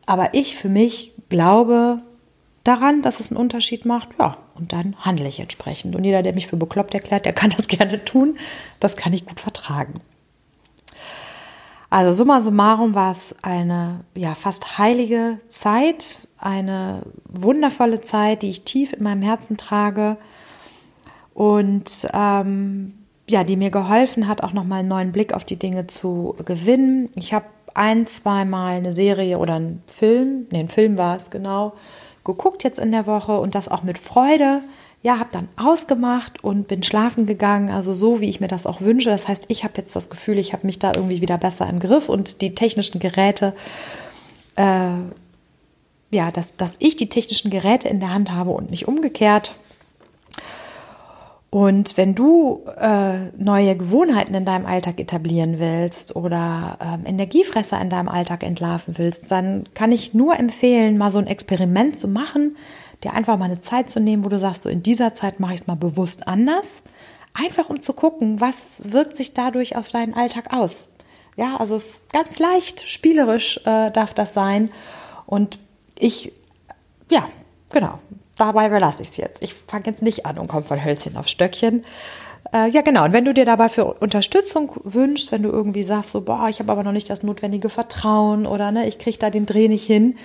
Aber 0.06 0.34
ich 0.34 0.56
für 0.56 0.70
mich 0.70 1.14
glaube 1.30 2.02
daran, 2.64 3.02
dass 3.02 3.20
es 3.20 3.32
einen 3.32 3.40
Unterschied 3.40 3.86
macht. 3.86 4.10
Ja, 4.20 4.38
und 4.56 4.74
dann 4.74 4.96
handle 5.00 5.28
ich 5.28 5.40
entsprechend. 5.40 5.96
Und 5.96 6.04
jeder, 6.04 6.22
der 6.22 6.34
mich 6.34 6.48
für 6.48 6.58
bekloppt 6.58 6.94
erklärt, 6.94 7.26
der 7.26 7.34
kann 7.34 7.54
das 7.58 7.68
gerne 7.68 8.04
tun. 8.06 8.38
Das 8.80 8.98
kann 8.98 9.14
ich 9.14 9.26
gut 9.26 9.40
vertragen. 9.40 9.94
Also 11.90 12.12
summa 12.12 12.40
summarum 12.42 12.94
war 12.94 13.12
es 13.12 13.36
eine 13.42 14.02
ja 14.14 14.36
fast 14.36 14.78
heilige 14.78 15.40
Zeit, 15.50 16.28
eine 16.40 17.02
wundervolle 17.26 18.02
Zeit, 18.02 18.42
die 18.42 18.50
ich 18.50 18.64
tief 18.64 18.94
in 18.94 19.04
meinem 19.04 19.22
Herzen 19.22 19.58
trage 19.58 20.18
und 21.34 22.08
ähm, 22.14 22.94
ja, 23.30 23.44
die 23.44 23.58
mir 23.58 23.70
geholfen 23.70 24.28
hat, 24.28 24.44
auch 24.44 24.54
nochmal 24.54 24.80
einen 24.80 24.90
neuen 24.90 25.12
Blick 25.12 25.34
auf 25.34 25.44
die 25.44 25.58
Dinge 25.58 25.88
zu 25.88 26.36
gewinnen. 26.46 27.10
Ich 27.16 27.34
habe 27.34 27.46
ein, 27.76 28.08
zweimal 28.08 28.78
eine 28.78 28.92
Serie 28.92 29.38
oder 29.38 29.56
einen 29.56 29.84
Film, 29.88 30.48
nee, 30.52 30.60
ein 30.60 30.70
Film 30.70 30.98
war 30.98 31.16
es 31.16 31.30
genau, 31.30 31.74
geguckt 32.24 32.64
jetzt 32.64 32.80
in 32.80 32.92
der 32.92 33.06
Woche 33.06 33.40
und 33.40 33.56
das 33.56 33.70
auch 33.70 33.84
mit 33.84 33.98
Freude 33.98 34.62
ja, 35.02 35.18
habe 35.18 35.30
dann 35.32 35.48
ausgemacht 35.56 36.44
und 36.44 36.68
bin 36.68 36.84
schlafen 36.84 37.26
gegangen, 37.26 37.70
also 37.70 37.94
so, 37.94 38.20
wie 38.20 38.30
ich 38.30 38.42
mir 38.42 38.50
das 38.50 38.66
auch 38.66 38.82
wünsche. 38.82 39.10
Das 39.10 39.28
heißt, 39.28 39.46
ich 39.48 39.64
habe 39.64 39.76
jetzt 39.78 39.96
das 39.96 40.10
Gefühl, 40.10 40.38
ich 40.38 40.52
habe 40.52 40.66
mich 40.66 40.80
da 40.80 40.92
irgendwie 40.94 41.22
wieder 41.22 41.38
besser 41.38 41.70
im 41.70 41.80
Griff 41.80 42.10
und 42.10 42.42
die 42.42 42.54
technischen 42.54 43.00
Geräte, 43.00 43.54
äh, 44.58 44.90
ja, 46.12 46.32
dass, 46.32 46.58
dass 46.58 46.76
ich 46.80 46.96
die 46.96 47.10
technischen 47.10 47.52
Geräte 47.52 47.88
in 47.88 48.00
der 48.00 48.14
Hand 48.14 48.32
habe 48.32 48.52
und 48.52 48.70
nicht 48.70 48.88
umgekehrt. 48.88 49.56
Und 51.52 51.98
wenn 51.98 52.14
du 52.14 52.64
äh, 52.80 53.30
neue 53.38 53.76
Gewohnheiten 53.76 54.36
in 54.36 54.46
deinem 54.46 54.68
Alltag 54.68 55.00
etablieren 55.00 55.58
willst 55.58 56.16
oder 56.16 56.78
ähm, 56.80 57.08
Energiefresser 57.08 57.82
in 57.82 57.90
deinem 57.90 58.08
Alltag 58.08 58.44
entlarven 58.44 59.00
willst, 59.00 59.32
dann 59.32 59.68
kann 59.74 59.92
ich 59.92 60.14
nur 60.14 60.38
empfehlen, 60.38 61.00
mal 61.00 61.10
so 61.10 61.18
ein 61.18 61.26
Experiment 61.26 62.00
zu 62.00 62.08
machen, 62.08 62.56
dir 63.04 63.14
einfach 63.14 63.38
mal 63.38 63.46
eine 63.46 63.62
Zeit 63.62 63.90
zu 63.90 64.00
nehmen, 64.00 64.24
wo 64.24 64.30
du 64.30 64.38
sagst, 64.38 64.64
so 64.64 64.70
in 64.70 64.84
dieser 64.84 65.16
Zeit 65.16 65.40
mache 65.40 65.54
ich 65.54 65.62
es 65.62 65.68
mal 65.68 65.76
bewusst 65.76 66.28
anders. 66.28 66.84
Einfach 67.34 67.70
um 67.70 67.82
zu 67.82 67.94
gucken, 67.94 68.40
was 68.42 68.84
wirkt 68.86 69.18
sich 69.18 69.34
dadurch 69.34 69.76
auf 69.76 69.90
deinen 69.90 70.14
Alltag 70.14 70.54
aus. 70.54 70.90
Ja, 71.36 71.58
also 71.58 71.76
es 71.76 71.86
ist 71.86 72.10
ganz 72.12 72.38
leicht, 72.38 72.88
spielerisch 72.88 73.58
äh, 73.66 73.90
darf 73.90 74.14
das 74.14 74.34
sein. 74.34 74.70
Und 75.26 75.58
ich, 76.00 76.32
ja, 77.12 77.28
genau, 77.70 78.00
dabei 78.38 78.70
belasse 78.70 79.04
ich 79.04 79.10
es 79.10 79.18
jetzt. 79.18 79.44
Ich 79.44 79.54
fange 79.54 79.86
jetzt 79.86 80.02
nicht 80.02 80.26
an 80.26 80.40
und 80.40 80.48
komme 80.48 80.64
von 80.64 80.84
Hölzchen 80.84 81.18
auf 81.18 81.28
Stöckchen. 81.28 81.86
Äh, 82.54 82.70
ja, 82.70 82.82
genau. 82.82 83.06
Und 83.06 83.14
wenn 83.14 83.26
du 83.26 83.34
dir 83.34 83.46
dabei 83.46 83.70
für 83.70 83.86
Unterstützung 83.86 84.72
wünschst, 84.84 85.32
wenn 85.32 85.44
du 85.44 85.50
irgendwie 85.50 85.84
sagst, 85.84 86.12
so, 86.12 86.22
boah, 86.22 86.48
ich 86.50 86.60
habe 86.60 86.72
aber 86.72 86.84
noch 86.84 86.94
nicht 86.94 87.10
das 87.10 87.22
notwendige 87.22 87.70
Vertrauen 87.70 88.48
oder 88.48 88.72
ne, 88.72 88.88
ich 88.88 88.98
kriege 88.98 89.20
da 89.20 89.30
den 89.30 89.46
Dreh 89.46 89.68
nicht 89.68 89.86
hin, 89.86 90.18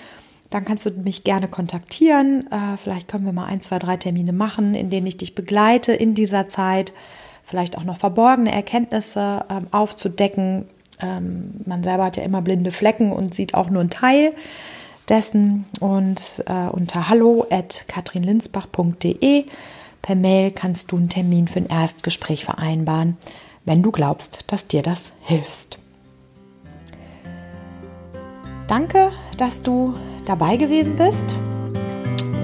dann 0.51 0.65
kannst 0.65 0.87
du 0.87 0.91
mich 0.91 1.25
gerne 1.25 1.49
kontaktieren. 1.49 2.47
Äh, 2.51 2.77
vielleicht 2.77 3.09
können 3.09 3.27
wir 3.27 3.33
mal 3.33 3.47
ein, 3.47 3.61
zwei, 3.61 3.79
drei 3.79 3.97
Termine 3.97 4.33
machen, 4.33 4.75
in 4.75 4.89
denen 4.89 5.07
ich 5.07 5.17
dich 5.17 5.35
begleite 5.35 5.93
in 5.93 6.15
dieser 6.15 6.49
Zeit, 6.49 6.93
vielleicht 7.43 7.77
auch 7.77 7.85
noch 7.85 7.99
verborgene 7.99 8.53
Erkenntnisse 8.53 9.45
ähm, 9.51 9.67
aufzudecken. 9.73 10.69
Ähm, 11.01 11.61
man 11.67 11.83
selber 11.83 12.05
hat 12.05 12.17
ja 12.17 12.23
immer 12.23 12.41
blinde 12.41 12.71
Flecken 12.71 13.13
und 13.13 13.35
sieht 13.35 13.55
auch 13.55 13.69
nur 13.69 13.81
einen 13.81 13.91
Teil 13.91 14.33
dessen 15.09 15.65
und 15.81 16.45
äh, 16.47 16.69
unter 16.71 17.09
hallo 17.09 17.47
at 17.51 17.85
katrinlinsbach.de 17.89 19.45
per 20.03 20.15
Mail 20.15 20.51
kannst 20.51 20.93
du 20.93 20.97
einen 20.97 21.09
Termin 21.09 21.49
für 21.49 21.61
ein 21.61 21.67
Erstgespräch 21.67 22.45
vereinbaren, 22.45 23.17
wenn 23.65 23.83
du 23.83 23.91
glaubst, 23.91 24.53
dass 24.53 24.67
dir 24.67 24.83
das 24.83 25.13
hilft. 25.23 25.79
Danke, 28.67 29.13
dass 29.39 29.63
du 29.63 29.95
dabei 30.27 30.57
gewesen 30.57 30.97
bist 30.97 31.35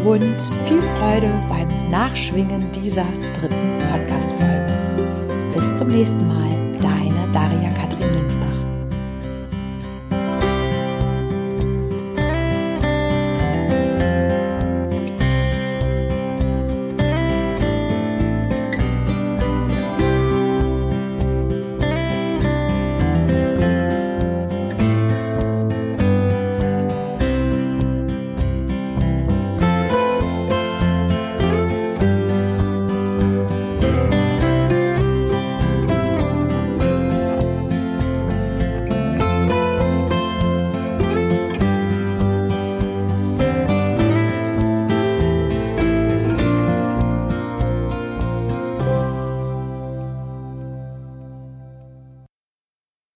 und 0.05 0.41
viel 0.67 0.83
Freude 0.99 1.31
beim 1.49 1.91
Nachschwingen 1.91 2.71
dieser 2.73 3.07
dritten 3.35 3.79
Podcast-Folge. 3.91 5.53
Bis 5.55 5.75
zum 5.77 5.89
nächsten 5.89 6.27
Mal, 6.27 6.51
deine 6.81 7.33
Daria 7.33 7.71